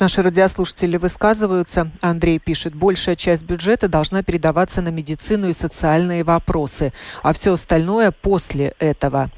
Наши 0.00 0.22
радиослушатели 0.22 0.96
высказываются. 0.96 1.90
Андрей 2.02 2.38
пишет, 2.38 2.74
большая 2.74 3.16
часть 3.16 3.44
бюджета 3.46 3.88
должна 3.88 4.22
передаваться 4.22 4.82
на 4.82 4.88
медицину 4.88 5.48
и 5.48 5.52
социальные 5.52 6.24
вопросы, 6.24 6.92
а 7.22 7.32
все 7.32 7.52
остальное 7.52 8.10
после 8.10 8.74
этого. 8.78 9.30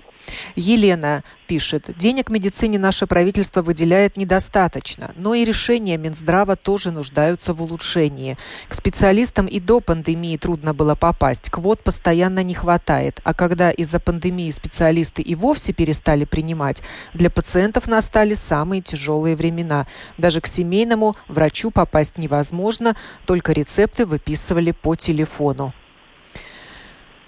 Елена 0.54 1.22
пишет, 1.46 1.90
денег 1.96 2.28
медицине 2.28 2.78
наше 2.78 3.06
правительство 3.06 3.62
выделяет 3.62 4.16
недостаточно, 4.16 5.12
но 5.16 5.34
и 5.34 5.44
решения 5.44 5.96
Минздрава 5.96 6.56
тоже 6.56 6.90
нуждаются 6.90 7.54
в 7.54 7.62
улучшении. 7.62 8.36
К 8.68 8.74
специалистам 8.74 9.46
и 9.46 9.60
до 9.60 9.80
пандемии 9.80 10.36
трудно 10.36 10.74
было 10.74 10.94
попасть, 10.94 11.50
квот 11.50 11.82
постоянно 11.82 12.42
не 12.42 12.54
хватает, 12.54 13.20
а 13.24 13.34
когда 13.34 13.70
из-за 13.70 14.00
пандемии 14.00 14.50
специалисты 14.50 15.22
и 15.22 15.34
вовсе 15.34 15.72
перестали 15.72 16.24
принимать, 16.24 16.82
для 17.14 17.30
пациентов 17.30 17.86
настали 17.86 18.34
самые 18.34 18.82
тяжелые 18.82 19.36
времена. 19.36 19.86
Даже 20.18 20.40
к 20.40 20.46
семейному 20.46 21.16
врачу 21.28 21.70
попасть 21.70 22.18
невозможно, 22.18 22.96
только 23.24 23.52
рецепты 23.52 24.06
выписывали 24.06 24.72
по 24.72 24.96
телефону. 24.96 25.72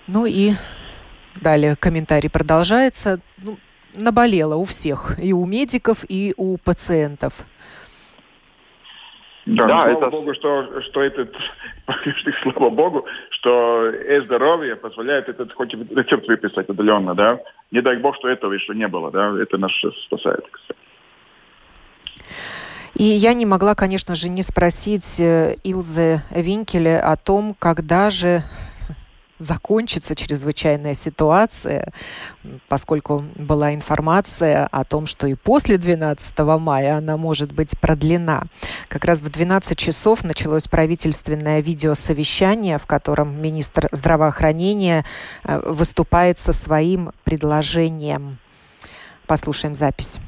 Ну 0.06 0.24
и 0.24 0.54
Далее 1.40 1.77
комментарий 1.77 2.31
продолжается. 2.31 3.20
Ну, 3.38 3.59
наболело 3.94 4.57
у 4.57 4.64
всех, 4.64 5.18
и 5.18 5.33
у 5.33 5.46
медиков, 5.46 6.05
и 6.09 6.35
у 6.37 6.57
пациентов. 6.59 7.44
Да, 9.46 9.66
да 9.66 9.85
слава 9.85 9.98
это... 9.98 10.11
Богу, 10.11 10.35
что, 10.35 10.83
что 10.83 11.03
этот, 11.03 11.35
слава 12.42 12.68
Богу, 12.68 13.07
что 13.31 13.87
э-здоровье 13.87 14.77
позволяет 14.77 15.29
этот 15.29 15.53
хоть 15.55 15.72
рецепт 15.72 16.29
выписать 16.29 16.68
удаленно, 16.68 17.14
да. 17.14 17.40
Не 17.70 17.81
дай 17.81 17.96
Бог, 17.96 18.16
что 18.16 18.29
этого 18.29 18.53
еще 18.53 18.74
не 18.74 18.87
было, 18.88 19.11
да. 19.11 19.35
Это 19.40 19.57
нас 19.57 19.72
спасает, 20.05 20.44
кстати. 20.51 20.79
И 22.94 23.05
я 23.05 23.33
не 23.33 23.46
могла, 23.46 23.74
конечно 23.74 24.16
же, 24.16 24.29
не 24.29 24.42
спросить 24.42 25.20
э, 25.20 25.55
Илзе 25.62 26.22
Винкеле 26.31 26.98
о 26.98 27.16
том, 27.16 27.55
когда 27.59 28.11
же 28.11 28.42
закончится 29.38 30.14
чрезвычайная 30.14 30.94
ситуация, 30.94 31.92
поскольку 32.68 33.24
была 33.37 33.74
информация 33.74 34.66
о 34.66 34.85
том, 34.85 35.07
что 35.07 35.27
и 35.27 35.35
после 35.35 35.79
12 35.79 36.38
мая 36.61 36.96
она 36.96 37.16
может 37.16 37.53
быть 37.53 37.79
продлена. 37.79 38.44
Как 38.88 39.05
раз 39.05 39.20
в 39.20 39.31
12 39.31 39.79
часов 39.79 40.24
началось 40.24 40.68
правительственное 40.68 41.61
видеосовещание, 41.61 42.79
в 42.79 42.87
котором 42.87 43.40
министр 43.40 43.88
здравоохранения 43.92 45.05
э, 45.44 45.61
выступает 45.64 46.38
со 46.38 46.53
своим 46.53 47.12
предложением. 47.24 48.38
Послушаем 49.27 49.74
запись. 49.74 50.18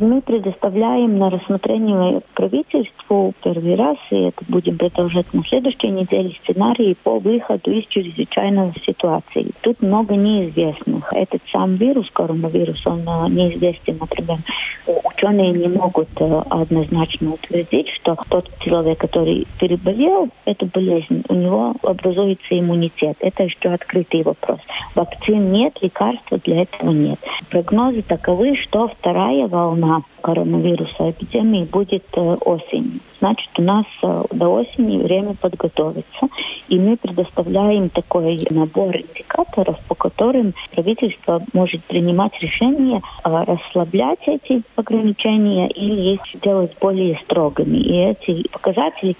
Мы 0.00 0.22
предоставляем 0.22 1.18
на 1.18 1.28
рассмотрение 1.28 2.22
правительству 2.34 3.34
первый 3.44 3.74
раз, 3.74 3.98
и 4.10 4.16
это 4.16 4.42
будем 4.48 4.78
продолжать 4.78 5.26
на 5.34 5.44
следующей 5.44 5.88
неделе, 5.88 6.34
сценарии 6.42 6.96
по 7.02 7.18
выходу 7.18 7.70
из 7.70 7.84
чрезвычайной 7.88 8.72
ситуации. 8.86 9.50
Тут 9.60 9.82
много 9.82 10.14
неизвестных. 10.14 11.12
Этот 11.12 11.42
сам 11.52 11.74
вирус, 11.74 12.08
коронавирус, 12.14 12.86
он 12.86 13.00
э, 13.00 13.28
неизвестен, 13.28 13.98
например. 14.00 14.38
Ученые 14.86 15.52
не 15.52 15.68
могут 15.68 16.08
э, 16.18 16.42
однозначно 16.48 17.34
утвердить, 17.34 17.90
что 18.00 18.16
тот 18.30 18.48
человек, 18.60 18.98
который 18.98 19.46
переболел 19.58 20.30
эту 20.46 20.64
болезнь, 20.64 21.24
у 21.28 21.34
него 21.34 21.74
образуется 21.82 22.58
иммунитет. 22.58 23.18
Это 23.20 23.42
еще 23.42 23.68
открытый 23.68 24.22
вопрос. 24.22 24.60
Вакцин 24.94 25.52
нет, 25.52 25.76
лекарства 25.82 26.38
для 26.38 26.62
этого 26.62 26.90
нет. 26.90 27.18
Прогнозы 27.50 28.00
таковы, 28.00 28.56
что 28.56 28.88
вторая 28.88 29.46
волна 29.46 29.89
Ajá. 29.90 30.04
Коронавируса 30.20 31.10
эпидемии 31.10 31.64
будет 31.64 32.04
э, 32.12 32.20
осенью. 32.20 33.00
Значит, 33.18 33.48
у 33.58 33.62
нас 33.62 33.84
э, 34.02 34.24
до 34.32 34.48
осени 34.48 35.02
время 35.02 35.34
подготовиться, 35.34 36.28
и 36.68 36.78
мы 36.78 36.96
предоставляем 36.96 37.90
такой 37.90 38.46
набор 38.50 38.96
индикаторов, 38.96 39.78
по 39.88 39.94
которым 39.94 40.54
правительство 40.72 41.42
может 41.52 41.82
принимать 41.84 42.32
решение 42.40 43.02
э, 43.24 43.44
расслаблять 43.44 44.20
эти 44.26 44.62
ограничения 44.76 45.68
или 45.68 46.14
их 46.14 46.20
делать 46.42 46.72
более 46.80 47.18
строгими. 47.24 47.78
И 47.78 47.96
эти 47.96 48.48
показатели 48.48 49.16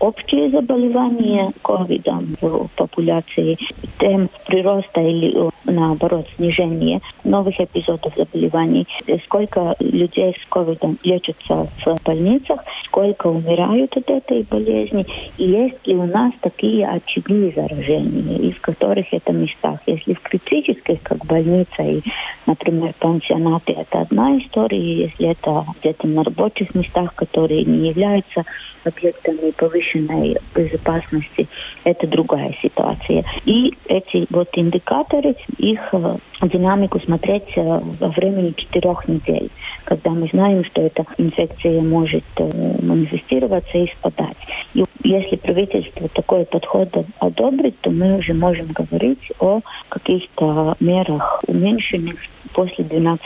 общие 0.00 0.50
заболевания 0.50 1.52
ковидом 1.62 2.34
в 2.40 2.68
популяции, 2.76 3.58
темп 3.98 4.30
прироста 4.46 5.00
или 5.00 5.50
наоборот 5.64 6.26
снижение 6.36 7.00
новых 7.24 7.60
эпизодов 7.60 8.12
заболеваний, 8.16 8.86
сколько 9.24 9.76
людей 9.80 10.35
с 10.42 10.48
ковидом 10.48 10.98
лечатся 11.02 11.68
в 11.84 12.02
больницах, 12.04 12.60
сколько 12.84 13.26
умирают 13.26 13.96
от 13.96 14.08
этой 14.10 14.42
болезни, 14.42 15.06
и 15.38 15.44
есть 15.44 15.86
ли 15.86 15.94
у 15.94 16.06
нас 16.06 16.32
такие 16.40 16.86
очаги 16.86 17.52
заражения, 17.54 18.38
из 18.38 18.58
которых 18.60 19.06
это 19.12 19.32
местах. 19.32 19.80
Если 19.86 20.14
в 20.14 20.20
критических, 20.20 21.02
как 21.02 21.24
больница 21.26 21.82
и, 21.82 22.02
например, 22.46 22.94
пансионаты, 22.98 23.72
это 23.72 24.00
одна 24.00 24.38
история, 24.38 25.04
если 25.06 25.30
это 25.30 25.64
где-то 25.80 26.06
на 26.06 26.24
рабочих 26.24 26.74
местах, 26.74 27.14
которые 27.14 27.64
не 27.64 27.88
являются 27.88 28.44
объектами 28.84 29.50
повышенной 29.50 30.36
безопасности, 30.54 31.48
это 31.84 32.06
другая 32.06 32.54
ситуация. 32.62 33.24
И 33.44 33.74
эти 33.88 34.26
вот 34.30 34.48
индикаторы, 34.54 35.34
их 35.58 35.80
э, 35.92 36.16
динамику 36.42 37.00
смотреть 37.00 37.56
э, 37.56 37.80
во 38.00 38.08
времени 38.08 38.54
четырех 38.56 39.06
недель, 39.08 39.50
когда 39.84 40.10
мы 40.10 40.25
знаем, 40.32 40.64
что 40.64 40.82
эта 40.82 41.04
инфекция 41.18 41.80
может 41.82 42.24
э, 42.36 42.50
манифестироваться 42.82 43.78
и 43.78 43.86
спадать. 43.88 44.36
И 44.74 44.84
если 45.04 45.36
правительство 45.36 46.08
такой 46.08 46.44
подход 46.44 46.88
одобрит, 47.18 47.78
то 47.80 47.90
мы 47.90 48.18
уже 48.18 48.34
можем 48.34 48.68
говорить 48.68 49.30
о 49.38 49.60
каких-то 49.88 50.76
мерах 50.80 51.42
уменьшенных 51.46 52.16
после 52.52 52.84
12 52.84 53.22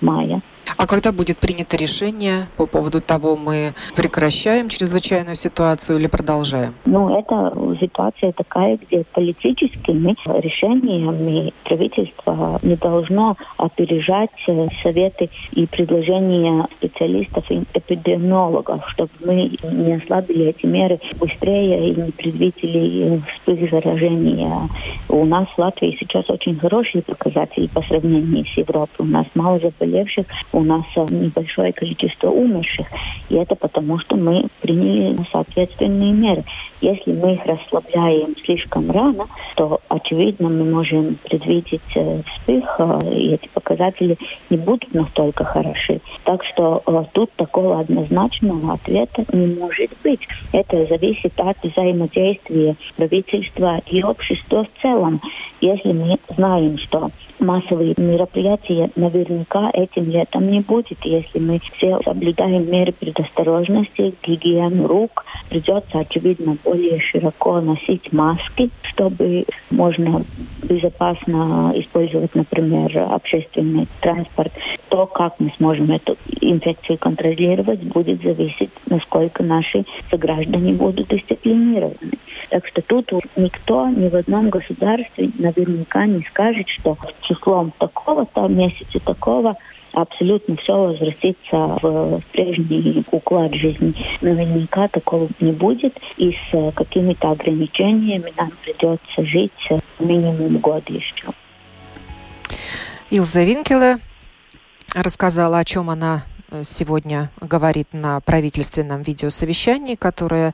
мая. 0.00 0.40
А 0.76 0.86
когда 0.86 1.12
будет 1.12 1.38
принято 1.38 1.76
решение 1.76 2.48
по 2.56 2.66
поводу 2.66 3.00
того, 3.00 3.36
мы 3.36 3.72
прекращаем 3.94 4.68
чрезвычайную 4.68 5.36
ситуацию 5.36 5.98
или 5.98 6.06
продолжаем? 6.06 6.74
Ну, 6.84 7.18
это 7.18 7.52
ситуация 7.80 8.32
такая, 8.32 8.78
где 8.78 9.04
политическими 9.12 10.16
решениями 10.40 11.52
правительство 11.64 12.58
не 12.62 12.76
должно 12.76 13.36
опережать 13.56 14.30
э, 14.48 14.66
советы 14.82 15.30
и 15.52 15.66
предложения 15.66 16.66
специалистов 16.78 17.50
и 17.50 17.62
эпидемиологов, 17.74 18.82
чтобы 18.90 19.10
мы 19.24 19.50
не 19.62 19.94
ослабили 19.94 20.46
эти 20.46 20.66
меры 20.66 21.00
быстрее 21.18 21.90
и 21.90 22.00
не 22.00 22.10
предвидели 22.10 23.22
вспых 23.34 23.70
заражения. 23.70 24.68
У 25.08 25.24
нас 25.24 25.46
в 25.48 25.58
Латвии 25.58 25.96
сейчас 25.98 26.28
очень 26.28 26.58
хорошие 26.58 27.02
показатели 27.02 27.66
по 27.68 27.82
сравнению 27.82 28.44
с 28.46 28.56
Европой. 28.56 28.96
У 28.98 29.04
нас 29.04 29.26
мало 29.34 29.58
заболевших, 29.58 30.26
у 30.56 30.64
нас 30.64 30.84
небольшое 31.10 31.72
количество 31.72 32.30
умерших. 32.30 32.86
И 33.28 33.34
это 33.34 33.54
потому, 33.54 33.98
что 33.98 34.16
мы 34.16 34.46
приняли 34.62 35.14
соответственные 35.30 36.12
меры. 36.12 36.44
Если 36.80 37.12
мы 37.12 37.34
их 37.34 37.46
расслабляем 37.46 38.36
слишком 38.44 38.90
рано, 38.90 39.26
то, 39.56 39.80
очевидно, 39.88 40.48
мы 40.48 40.64
можем 40.64 41.16
предвидеть 41.24 41.80
э, 41.94 42.22
вспых, 42.22 42.76
э, 42.78 42.98
и 43.12 43.34
эти 43.34 43.48
показатели 43.48 44.16
не 44.50 44.58
будут 44.58 44.92
настолько 44.92 45.44
хороши. 45.44 46.00
Так 46.24 46.44
что 46.44 46.82
э, 46.86 47.04
тут 47.12 47.30
такого 47.36 47.80
однозначного 47.80 48.74
ответа 48.74 49.24
не 49.32 49.46
может 49.54 49.90
быть. 50.02 50.20
Это 50.52 50.86
зависит 50.86 51.32
от 51.38 51.56
взаимодействия 51.62 52.76
правительства 52.96 53.80
и 53.86 54.02
общества 54.02 54.64
в 54.64 54.82
целом. 54.82 55.20
Если 55.60 55.92
мы 55.92 56.18
знаем, 56.36 56.78
что 56.78 57.10
массовые 57.38 57.94
мероприятия 57.96 58.90
наверняка 58.96 59.70
этим 59.72 60.10
летом 60.10 60.50
не 60.50 60.60
будет, 60.60 60.98
если 61.04 61.38
мы 61.38 61.60
все 61.76 61.98
соблюдаем 62.04 62.70
меры 62.70 62.92
предосторожности, 62.92 64.14
гигиену 64.22 64.86
рук, 64.86 65.24
придется, 65.48 66.00
очевидно, 66.00 66.56
более 66.66 67.00
широко 67.00 67.60
носить 67.60 68.12
маски, 68.12 68.70
чтобы 68.82 69.44
можно 69.70 70.24
безопасно 70.64 71.72
использовать, 71.76 72.34
например, 72.34 72.90
общественный 72.98 73.86
транспорт. 74.00 74.52
То, 74.88 75.06
как 75.06 75.38
мы 75.38 75.52
сможем 75.58 75.90
эту 75.92 76.16
инфекцию 76.40 76.98
контролировать, 76.98 77.82
будет 77.82 78.22
зависеть, 78.22 78.70
насколько 78.86 79.42
наши 79.42 79.84
сограждане 80.10 80.72
будут 80.72 81.08
дисциплинированы. 81.08 82.18
Так 82.50 82.66
что 82.66 82.82
тут 82.82 83.10
никто 83.36 83.88
ни 83.88 84.08
в 84.08 84.16
одном 84.16 84.50
государстве 84.50 85.30
наверняка 85.38 86.06
не 86.06 86.22
скажет, 86.22 86.68
что 86.68 86.96
числом 87.22 87.72
такого-то, 87.78 88.48
месяца 88.48 88.98
такого 89.00 89.56
абсолютно 89.96 90.56
все 90.56 90.72
возвратится 90.74 91.78
в 91.82 92.20
прежний 92.32 93.02
уклад 93.10 93.54
жизни. 93.54 93.94
Наверняка 94.20 94.88
такого 94.88 95.28
не 95.40 95.52
будет, 95.52 95.98
и 96.18 96.32
с 96.32 96.72
какими-то 96.72 97.30
ограничениями 97.30 98.32
нам 98.36 98.52
придется 98.62 99.24
жить 99.24 99.52
минимум 99.98 100.58
год 100.58 100.88
еще. 100.90 101.32
Илза 103.08 103.44
Винкеле 103.44 103.96
рассказала, 104.94 105.58
о 105.58 105.64
чем 105.64 105.88
она 105.88 106.24
сегодня 106.62 107.30
говорит 107.40 107.88
на 107.92 108.20
правительственном 108.20 109.02
видеосовещании, 109.02 109.94
которое 109.94 110.52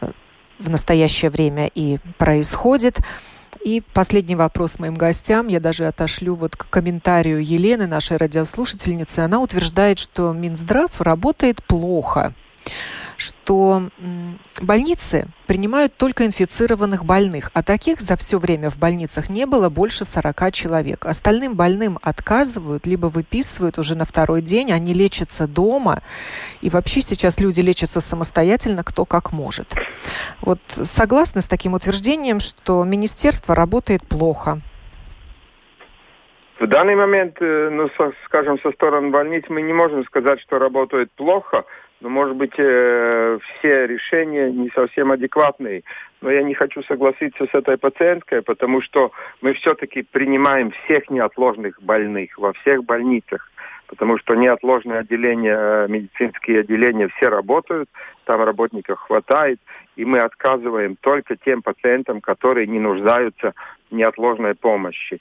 э, 0.00 0.10
в 0.58 0.68
настоящее 0.68 1.30
время 1.30 1.70
и 1.74 1.98
происходит. 2.18 2.98
И 3.66 3.82
последний 3.94 4.36
вопрос 4.36 4.78
моим 4.78 4.94
гостям. 4.94 5.48
Я 5.48 5.58
даже 5.58 5.88
отошлю 5.88 6.36
вот 6.36 6.54
к 6.54 6.70
комментарию 6.70 7.44
Елены, 7.44 7.88
нашей 7.88 8.16
радиослушательницы. 8.16 9.18
Она 9.18 9.40
утверждает, 9.40 9.98
что 9.98 10.32
Минздрав 10.32 11.00
работает 11.00 11.60
плохо 11.64 12.32
что 13.16 13.88
больницы 14.60 15.26
принимают 15.46 15.96
только 15.96 16.26
инфицированных 16.26 17.04
больных, 17.04 17.50
а 17.54 17.62
таких 17.62 18.00
за 18.00 18.16
все 18.16 18.38
время 18.38 18.70
в 18.70 18.78
больницах 18.78 19.30
не 19.30 19.46
было 19.46 19.68
больше 19.68 20.04
40 20.04 20.52
человек. 20.52 21.06
Остальным 21.06 21.54
больным 21.54 21.98
отказывают, 22.02 22.86
либо 22.86 23.06
выписывают 23.06 23.78
уже 23.78 23.96
на 23.96 24.04
второй 24.04 24.42
день, 24.42 24.72
они 24.72 24.92
лечатся 24.92 25.46
дома, 25.46 26.02
и 26.60 26.70
вообще 26.70 27.00
сейчас 27.00 27.40
люди 27.40 27.60
лечатся 27.60 28.00
самостоятельно, 28.00 28.84
кто 28.84 29.04
как 29.04 29.32
может. 29.32 29.74
Вот 30.40 30.60
согласны 30.66 31.40
с 31.40 31.46
таким 31.46 31.74
утверждением, 31.74 32.40
что 32.40 32.84
министерство 32.84 33.54
работает 33.54 34.06
плохо? 34.06 34.60
В 36.58 36.66
данный 36.66 36.96
момент, 36.96 37.36
э, 37.40 37.68
ну, 37.70 37.90
со, 37.98 38.12
скажем, 38.24 38.58
со 38.60 38.72
стороны 38.72 39.10
больниц 39.10 39.44
мы 39.50 39.60
не 39.60 39.74
можем 39.74 40.04
сказать, 40.06 40.40
что 40.40 40.58
работает 40.58 41.12
плохо, 41.12 41.66
но, 42.00 42.08
может 42.10 42.36
быть, 42.36 42.54
э, 42.58 43.38
все 43.58 43.86
решения 43.86 44.50
не 44.50 44.70
совсем 44.70 45.12
адекватные. 45.12 45.82
Но 46.20 46.30
я 46.30 46.42
не 46.42 46.54
хочу 46.54 46.82
согласиться 46.82 47.46
с 47.46 47.54
этой 47.54 47.78
пациенткой, 47.78 48.42
потому 48.42 48.82
что 48.82 49.12
мы 49.40 49.54
все-таки 49.54 50.02
принимаем 50.02 50.72
всех 50.72 51.08
неотложных 51.08 51.82
больных 51.82 52.38
во 52.38 52.52
всех 52.52 52.84
больницах. 52.84 53.50
Потому 53.86 54.18
что 54.18 54.34
неотложные 54.34 55.00
отделения, 55.00 55.56
э, 55.56 55.86
медицинские 55.88 56.60
отделения 56.60 57.08
все 57.16 57.28
работают, 57.28 57.88
там 58.24 58.42
работников 58.42 59.00
хватает, 59.00 59.60
и 59.94 60.04
мы 60.04 60.18
отказываем 60.18 60.96
только 61.00 61.36
тем 61.36 61.62
пациентам, 61.62 62.20
которые 62.20 62.66
не 62.66 62.80
нуждаются 62.80 63.54
в 63.90 63.94
неотложной 63.94 64.54
помощи. 64.54 65.20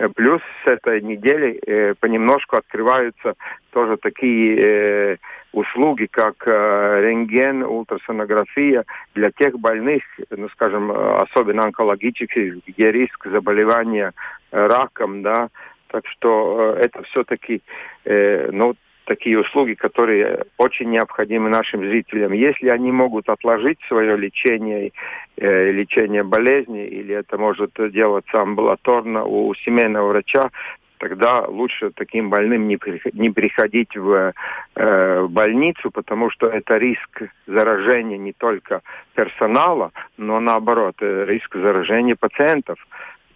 Э, 0.00 0.08
плюс 0.08 0.40
с 0.64 0.66
этой 0.66 1.02
недели 1.02 1.60
э, 1.66 1.94
понемножку 2.00 2.56
открываются 2.56 3.34
тоже 3.70 3.98
такие 3.98 4.56
э, 4.56 5.16
услуги, 5.52 6.08
как 6.10 6.36
э, 6.46 7.00
рентген, 7.02 7.62
ультрасонография 7.62 8.84
для 9.14 9.30
тех 9.30 9.58
больных, 9.58 10.02
ну, 10.30 10.48
скажем, 10.50 10.90
особенно 10.90 11.64
онкологических, 11.64 12.64
где 12.66 12.90
риск 12.90 13.26
заболевания 13.26 14.12
э, 14.52 14.66
раком, 14.66 15.22
да, 15.22 15.48
так 15.88 16.06
что 16.06 16.76
э, 16.76 16.80
это 16.80 17.02
все-таки, 17.02 17.60
э, 18.04 18.48
ну, 18.52 18.74
такие 19.10 19.40
услуги, 19.40 19.74
которые 19.74 20.44
очень 20.56 20.88
необходимы 20.90 21.48
нашим 21.48 21.80
зрителям. 21.80 22.30
Если 22.30 22.68
они 22.68 22.92
могут 22.92 23.28
отложить 23.28 23.78
свое 23.88 24.16
лечение, 24.16 24.92
э, 25.36 25.72
лечение 25.72 26.22
болезни, 26.22 26.86
или 26.86 27.16
это 27.16 27.36
может 27.36 27.72
делаться 27.92 28.40
амбулаторно 28.40 29.24
у 29.24 29.52
семейного 29.56 30.10
врача, 30.10 30.50
тогда 30.98 31.44
лучше 31.48 31.90
таким 31.90 32.30
больным 32.30 32.68
не, 32.68 32.78
не 33.14 33.30
приходить 33.30 33.96
в 33.96 34.32
э, 34.76 35.26
больницу, 35.26 35.90
потому 35.90 36.30
что 36.30 36.46
это 36.46 36.76
риск 36.78 37.22
заражения 37.48 38.18
не 38.18 38.32
только 38.32 38.82
персонала, 39.14 39.90
но 40.18 40.38
наоборот, 40.38 40.94
э, 41.00 41.24
риск 41.26 41.56
заражения 41.56 42.14
пациентов 42.14 42.78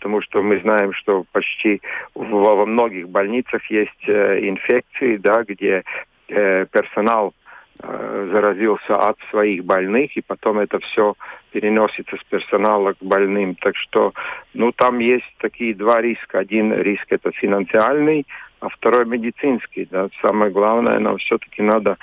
потому 0.04 0.20
что 0.20 0.42
мы 0.42 0.60
знаем, 0.60 0.92
что 0.92 1.24
почти 1.32 1.80
во, 2.14 2.66
многих 2.66 3.08
больницах 3.08 3.62
есть 3.70 4.06
э, 4.06 4.46
инфекции, 4.46 5.16
да, 5.16 5.44
где 5.44 5.82
э, 6.28 6.66
персонал 6.66 7.32
э, 7.82 8.28
заразился 8.30 8.92
от 8.92 9.16
своих 9.30 9.64
больных, 9.64 10.14
и 10.14 10.20
потом 10.20 10.58
это 10.58 10.78
все 10.80 11.14
переносится 11.52 12.18
с 12.18 12.24
персонала 12.24 12.92
к 12.92 12.98
больным. 13.00 13.54
Так 13.54 13.76
что, 13.76 14.12
ну, 14.52 14.72
там 14.72 14.98
есть 14.98 15.34
такие 15.38 15.74
два 15.74 16.02
риска. 16.02 16.40
Один 16.40 16.74
риск 16.74 17.06
это 17.08 17.32
финансиальный, 17.32 18.26
а 18.60 18.68
второй 18.68 19.06
медицинский. 19.06 19.88
Да. 19.90 20.10
Самое 20.20 20.52
главное, 20.52 20.98
нам 20.98 21.16
все-таки 21.16 21.62
надо, 21.62 21.96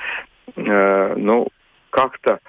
э, 0.56 1.14
ну, 1.18 1.50
как-то 1.92 2.40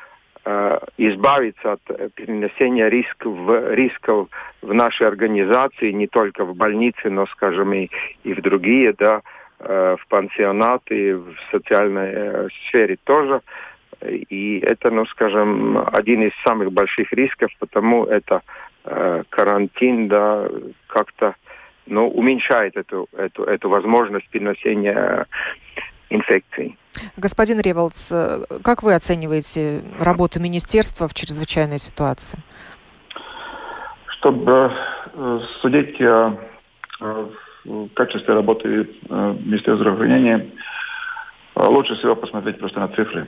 избавиться 0.44 1.72
от 1.72 1.80
э, 1.88 2.08
перенесения 2.14 2.88
рисков, 2.88 3.36
рисков 3.70 4.28
в 4.60 4.74
нашей 4.74 5.06
организации, 5.06 5.92
не 5.92 6.08
только 6.08 6.44
в 6.44 6.56
больнице, 6.56 7.10
но, 7.10 7.26
скажем, 7.26 7.72
и, 7.72 7.88
и 8.24 8.34
в 8.34 8.42
другие, 8.42 8.92
да, 8.98 9.22
э, 9.60 9.96
в 10.00 10.06
пансионаты, 10.08 11.16
в 11.16 11.34
социальной 11.50 12.50
сфере 12.66 12.98
тоже. 13.04 13.40
И 14.04 14.58
это, 14.58 14.90
ну, 14.90 15.06
скажем, 15.06 15.84
один 15.92 16.22
из 16.22 16.32
самых 16.44 16.72
больших 16.72 17.12
рисков, 17.12 17.50
потому 17.60 18.04
это 18.04 18.42
карантин, 19.30 20.08
да, 20.08 20.48
как-то 20.88 21.36
ну, 21.86 22.08
уменьшает 22.08 22.76
эту, 22.76 23.08
эту, 23.16 23.44
эту 23.44 23.68
возможность 23.68 24.28
переносения 24.28 25.26
инфекций. 26.10 26.76
Господин 27.16 27.60
Револц, 27.60 28.12
как 28.62 28.82
вы 28.82 28.94
оцениваете 28.94 29.82
работу 29.98 30.40
министерства 30.40 31.08
в 31.08 31.14
чрезвычайной 31.14 31.78
ситуации? 31.78 32.38
Чтобы 34.06 34.72
э, 35.14 35.40
судить 35.60 36.00
о 36.00 36.38
качестве 37.94 38.34
работы 38.34 38.68
э, 39.08 39.36
Министерства 39.40 39.76
здравоохранения, 39.76 40.50
э, 41.54 41.62
лучше 41.64 41.96
всего 41.96 42.14
посмотреть 42.14 42.58
просто 42.58 42.80
на 42.80 42.88
цифры. 42.88 43.26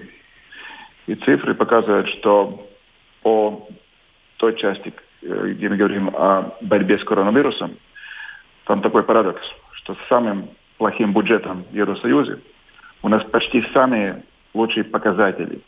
И 1.06 1.14
цифры 1.14 1.54
показывают, 1.54 2.08
что 2.08 2.66
по 3.22 3.68
той 4.36 4.56
части, 4.56 4.92
где 5.22 5.68
мы 5.68 5.76
говорим 5.76 6.10
о 6.10 6.54
борьбе 6.60 6.98
с 6.98 7.04
коронавирусом, 7.04 7.76
там 8.66 8.82
такой 8.82 9.02
парадокс, 9.02 9.42
что 9.72 9.94
с 9.94 10.08
самым 10.08 10.50
плохим 10.78 11.12
бюджетом 11.12 11.64
в 11.70 11.74
Евросоюзе– 11.74 12.40
у 13.04 13.08
нас 13.08 13.22
почти 13.24 13.62
самые 13.74 14.22
лучшие 14.54 14.82
показатели. 14.82 15.60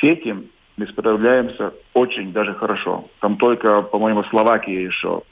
С 0.00 0.02
этим 0.02 0.46
мы 0.76 0.88
справляемся 0.88 1.72
очень 1.94 2.32
даже 2.32 2.54
хорошо. 2.54 3.08
Там 3.20 3.36
только, 3.36 3.82
по-моему, 3.82 4.24
Словакия 4.24 4.82
еще 4.82 5.22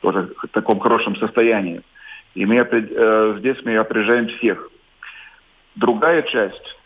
тоже 0.00 0.34
в 0.36 0.48
таком 0.48 0.80
хорошем 0.80 1.14
состоянии. 1.14 1.82
И 2.34 2.44
мы, 2.44 2.56
э, 2.56 3.36
здесь 3.38 3.58
мы 3.64 3.76
опережаем 3.76 4.26
всех. 4.28 4.68
Другая 5.76 6.22
часть, 6.22 6.76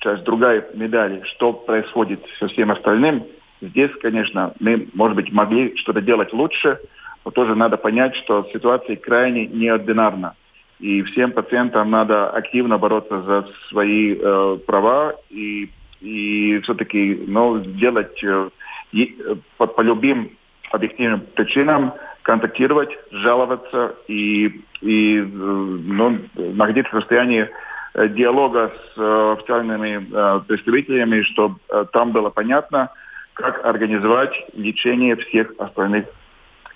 часть 0.00 0.24
другая 0.24 0.68
медали, 0.74 1.22
что 1.24 1.54
происходит 1.54 2.20
со 2.38 2.48
всем 2.48 2.70
остальным, 2.70 3.24
здесь, 3.62 3.92
конечно, 4.02 4.52
мы, 4.60 4.88
может 4.92 5.16
быть, 5.16 5.32
могли 5.32 5.74
что-то 5.78 6.02
делать 6.02 6.34
лучше, 6.34 6.78
но 7.24 7.30
тоже 7.30 7.54
надо 7.54 7.78
понять, 7.78 8.14
что 8.16 8.46
ситуация 8.52 8.96
крайне 8.96 9.46
неординарна. 9.46 10.34
И 10.80 11.02
всем 11.02 11.32
пациентам 11.32 11.90
надо 11.90 12.30
активно 12.30 12.78
бороться 12.78 13.22
за 13.22 13.48
свои 13.68 14.16
э, 14.18 14.58
права 14.66 15.14
и, 15.30 15.70
и 16.00 16.60
все-таки 16.64 17.24
ну, 17.26 17.60
делать 17.60 18.22
э, 18.24 18.50
и, 18.92 19.16
по, 19.56 19.66
по 19.66 19.80
любым 19.82 20.30
объективным 20.72 21.22
причинам 21.34 21.94
контактировать, 22.22 22.90
жаловаться 23.10 23.94
и, 24.08 24.62
и 24.80 25.18
э, 25.18 25.22
ну, 25.22 26.18
находиться 26.34 26.96
в 26.96 27.00
состоянии 27.00 27.48
э, 27.94 28.08
диалога 28.08 28.72
с 28.94 28.98
э, 28.98 29.32
официальными 29.38 30.08
э, 30.10 30.40
представителями, 30.48 31.22
чтобы 31.22 31.56
э, 31.70 31.84
там 31.92 32.12
было 32.12 32.30
понятно, 32.30 32.90
как 33.34 33.64
организовать 33.64 34.32
лечение 34.54 35.16
всех 35.16 35.52
остальных 35.58 36.06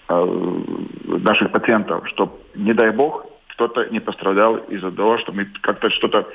наших 0.09 1.53
пациентов, 1.53 2.09
чтобы, 2.09 2.33
не 2.55 2.73
дай 2.73 2.91
бог, 2.91 3.27
кто-то 3.59 3.89
не 3.91 3.99
пострадал 3.99 4.57
из-за 4.71 4.93
того, 4.93 5.19
что 5.19 5.33
мы 5.33 5.47
как-то 5.63 5.91
что-то 5.91 6.29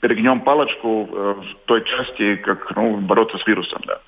перегнем 0.00 0.42
палочку 0.42 1.08
э, 1.10 1.34
в 1.42 1.66
той 1.66 1.84
части, 1.84 2.36
как 2.36 2.76
ну, 2.76 2.98
бороться 2.98 3.36
с 3.36 3.46
вирусом. 3.46 3.82
Да. 3.84 3.98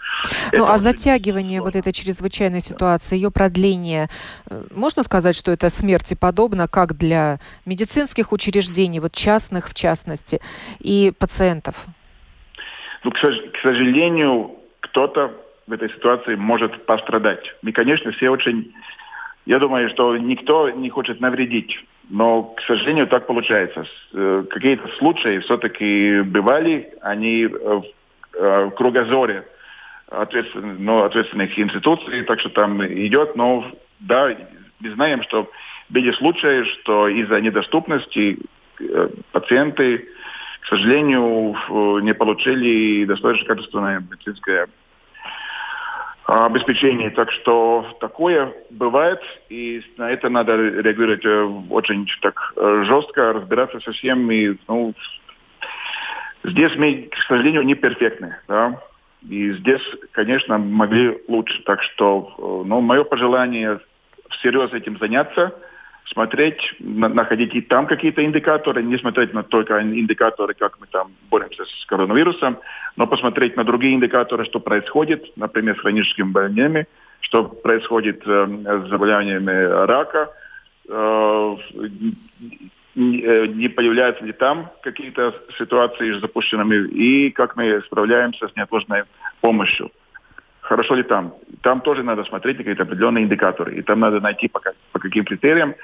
Ну, 0.52 0.64
это 0.64 0.72
а 0.72 0.78
затягивание 0.78 1.60
вот 1.60 1.74
этой 1.74 1.92
чрезвычайной 1.92 2.60
ситуации, 2.60 3.16
ее 3.16 3.32
продление, 3.32 4.06
э, 4.48 4.62
можно 4.72 5.02
сказать, 5.02 5.34
что 5.34 5.50
это 5.50 5.68
смерти 5.68 6.14
подобно, 6.18 6.68
как 6.68 6.94
для 6.96 7.38
медицинских 7.66 8.30
учреждений, 8.30 9.00
вот 9.00 9.12
частных 9.12 9.68
в 9.68 9.74
частности, 9.74 10.40
и 10.78 11.12
пациентов? 11.18 11.86
Ну, 13.02 13.10
к, 13.10 13.16
к 13.16 13.62
сожалению, 13.62 14.52
кто-то 14.80 15.32
в 15.66 15.72
этой 15.72 15.88
ситуации 15.90 16.36
может 16.36 16.86
пострадать. 16.86 17.52
Мы, 17.62 17.72
конечно, 17.72 18.12
все 18.12 18.30
очень... 18.30 18.72
Я 19.44 19.58
думаю, 19.58 19.90
что 19.90 20.16
никто 20.16 20.70
не 20.70 20.88
хочет 20.88 21.20
навредить 21.20 21.76
но, 22.08 22.42
к 22.42 22.60
сожалению, 22.62 23.08
так 23.08 23.26
получается. 23.26 23.84
Э, 24.12 24.44
какие-то 24.48 24.88
случаи 24.98 25.40
все-таки 25.40 26.20
бывали, 26.22 26.92
они 27.02 27.46
в, 27.46 27.84
э, 28.34 28.64
в 28.66 28.70
кругозоре 28.70 29.44
ответственных, 30.08 30.78
ну, 30.78 31.02
ответственных 31.02 31.58
институций, 31.58 32.22
так 32.22 32.38
что 32.40 32.50
там 32.50 32.84
идет, 32.86 33.34
но 33.34 33.64
да, 33.98 34.36
мы 34.78 34.90
знаем, 34.90 35.22
что 35.22 35.50
были 35.88 36.12
случаи, 36.12 36.64
что 36.64 37.08
из-за 37.08 37.40
недоступности 37.40 38.38
э, 38.78 39.08
пациенты, 39.32 40.08
к 40.60 40.66
сожалению, 40.66 41.56
не 42.02 42.14
получили 42.14 43.04
достаточно 43.04 43.54
качественное 43.54 44.00
медицинское 44.00 44.68
обеспечении. 46.26 47.08
Так 47.10 47.30
что 47.30 47.96
такое 48.00 48.52
бывает, 48.70 49.20
и 49.48 49.82
на 49.96 50.10
это 50.10 50.28
надо 50.28 50.56
реагировать 50.56 51.24
э, 51.24 51.44
очень 51.70 52.06
так 52.20 52.52
э, 52.56 52.82
жестко, 52.84 53.32
разбираться 53.32 53.80
со 53.80 53.92
всем. 53.92 54.30
И, 54.30 54.56
ну, 54.68 54.94
здесь 56.44 56.74
мы, 56.76 57.08
к 57.12 57.16
сожалению, 57.28 57.62
не 57.62 57.74
перфектны. 57.74 58.36
Да? 58.48 58.80
И 59.28 59.52
здесь, 59.52 59.82
конечно, 60.12 60.58
могли 60.58 61.18
лучше. 61.28 61.62
Так 61.64 61.82
что 61.82 62.34
э, 62.36 62.68
ну, 62.68 62.80
мое 62.80 63.04
пожелание 63.04 63.80
всерьез 64.30 64.72
этим 64.72 64.98
заняться– 64.98 65.54
смотреть, 66.12 66.74
находить 66.78 67.54
и 67.54 67.60
там 67.60 67.86
какие-то 67.86 68.24
индикаторы, 68.24 68.82
не 68.82 68.96
смотреть 68.98 69.32
на 69.34 69.42
только 69.42 69.82
индикаторы, 69.82 70.54
как 70.54 70.78
мы 70.80 70.86
там 70.86 71.10
боремся 71.30 71.64
с 71.64 71.86
коронавирусом, 71.86 72.58
но 72.96 73.06
посмотреть 73.06 73.56
на 73.56 73.64
другие 73.64 73.94
индикаторы, 73.94 74.44
что 74.44 74.60
происходит, 74.60 75.24
например, 75.36 75.76
с 75.76 75.80
хроническими 75.80 76.30
больными, 76.30 76.86
что 77.20 77.44
происходит 77.44 78.22
э, 78.26 78.46
с 78.46 78.88
заболеваниями 78.88 79.86
рака, 79.86 80.30
э, 80.88 81.56
э, 81.74 83.46
не 83.46 83.68
появляются 83.68 84.24
ли 84.24 84.32
там 84.32 84.70
какие-то 84.82 85.34
ситуации 85.58 86.12
с 86.12 86.20
запущенными, 86.20 86.88
и 86.88 87.30
как 87.30 87.56
мы 87.56 87.82
справляемся 87.82 88.48
с 88.48 88.56
неотложной 88.56 89.04
помощью 89.40 89.90
хорошо 90.66 90.96
ли 90.96 91.02
там. 91.02 91.34
Там 91.62 91.80
тоже 91.80 92.02
надо 92.02 92.24
смотреть 92.24 92.58
на 92.58 92.64
какие-то 92.64 92.82
определенные 92.82 93.24
индикаторы. 93.24 93.76
И 93.76 93.82
там 93.82 94.00
надо 94.00 94.20
найти 94.20 94.48
по, 94.48 94.60
по 94.92 94.98
каким 94.98 95.24
критериям 95.24 95.74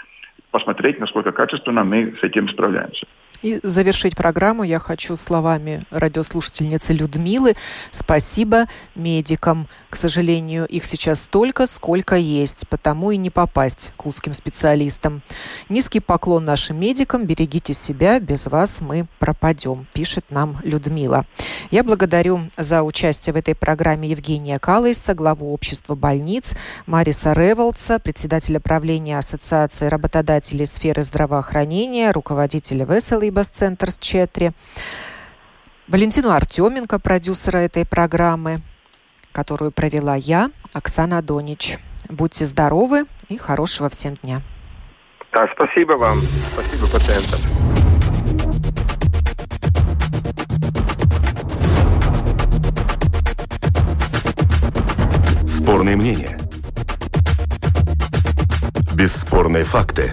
посмотреть, 0.52 1.00
насколько 1.00 1.32
качественно 1.32 1.82
мы 1.82 2.14
с 2.20 2.22
этим 2.22 2.48
справляемся. 2.48 3.06
И 3.42 3.58
завершить 3.64 4.16
программу 4.16 4.62
я 4.62 4.78
хочу 4.78 5.16
словами 5.16 5.82
радиослушательницы 5.90 6.92
Людмилы. 6.92 7.56
Спасибо 7.90 8.66
медикам. 8.94 9.68
К 9.90 9.96
сожалению, 9.96 10.64
их 10.66 10.84
сейчас 10.86 11.22
столько, 11.22 11.66
сколько 11.66 12.14
есть, 12.16 12.68
потому 12.68 13.10
и 13.10 13.16
не 13.16 13.30
попасть 13.30 13.92
к 13.96 14.06
узким 14.06 14.32
специалистам. 14.32 15.22
Низкий 15.68 15.98
поклон 15.98 16.44
нашим 16.44 16.78
медикам. 16.78 17.26
Берегите 17.26 17.74
себя, 17.74 18.20
без 18.20 18.46
вас 18.46 18.76
мы 18.80 19.06
пропадем, 19.18 19.86
пишет 19.92 20.26
нам 20.30 20.58
Людмила. 20.62 21.26
Я 21.70 21.82
благодарю 21.82 22.42
за 22.56 22.82
участие 22.82 23.32
в 23.32 23.36
этой 23.36 23.54
программе 23.54 24.08
Евгения 24.08 24.58
Калайса, 24.58 25.14
главу 25.14 25.52
общества 25.52 25.96
больниц, 25.96 26.52
Мариса 26.86 27.32
Револца, 27.32 27.98
председателя 27.98 28.60
правления 28.60 29.18
Ассоциации 29.18 29.88
работодателей 29.88 30.66
сферы 30.66 31.02
здравоохранения, 31.02 32.12
руководителя 32.12 32.86
Веселый 33.32 33.44
Центр 33.44 33.90
с 33.90 33.98
Четри, 33.98 34.52
Валентину 35.88 36.30
Артеменко, 36.30 36.98
продюсера 36.98 37.58
этой 37.58 37.86
программы, 37.86 38.60
которую 39.32 39.72
провела 39.72 40.14
я, 40.14 40.50
Оксана 40.74 41.22
Донич. 41.22 41.78
Будьте 42.10 42.44
здоровы 42.44 43.04
и 43.30 43.38
хорошего 43.38 43.88
всем 43.88 44.16
дня. 44.16 44.42
Да, 45.32 45.48
спасибо 45.54 45.92
вам. 45.92 46.18
Спасибо 46.52 46.86
пациентам. 46.86 47.40
Спорные 55.46 55.96
мнения. 55.96 56.38
Бесспорные 58.94 59.64
факты. 59.64 60.12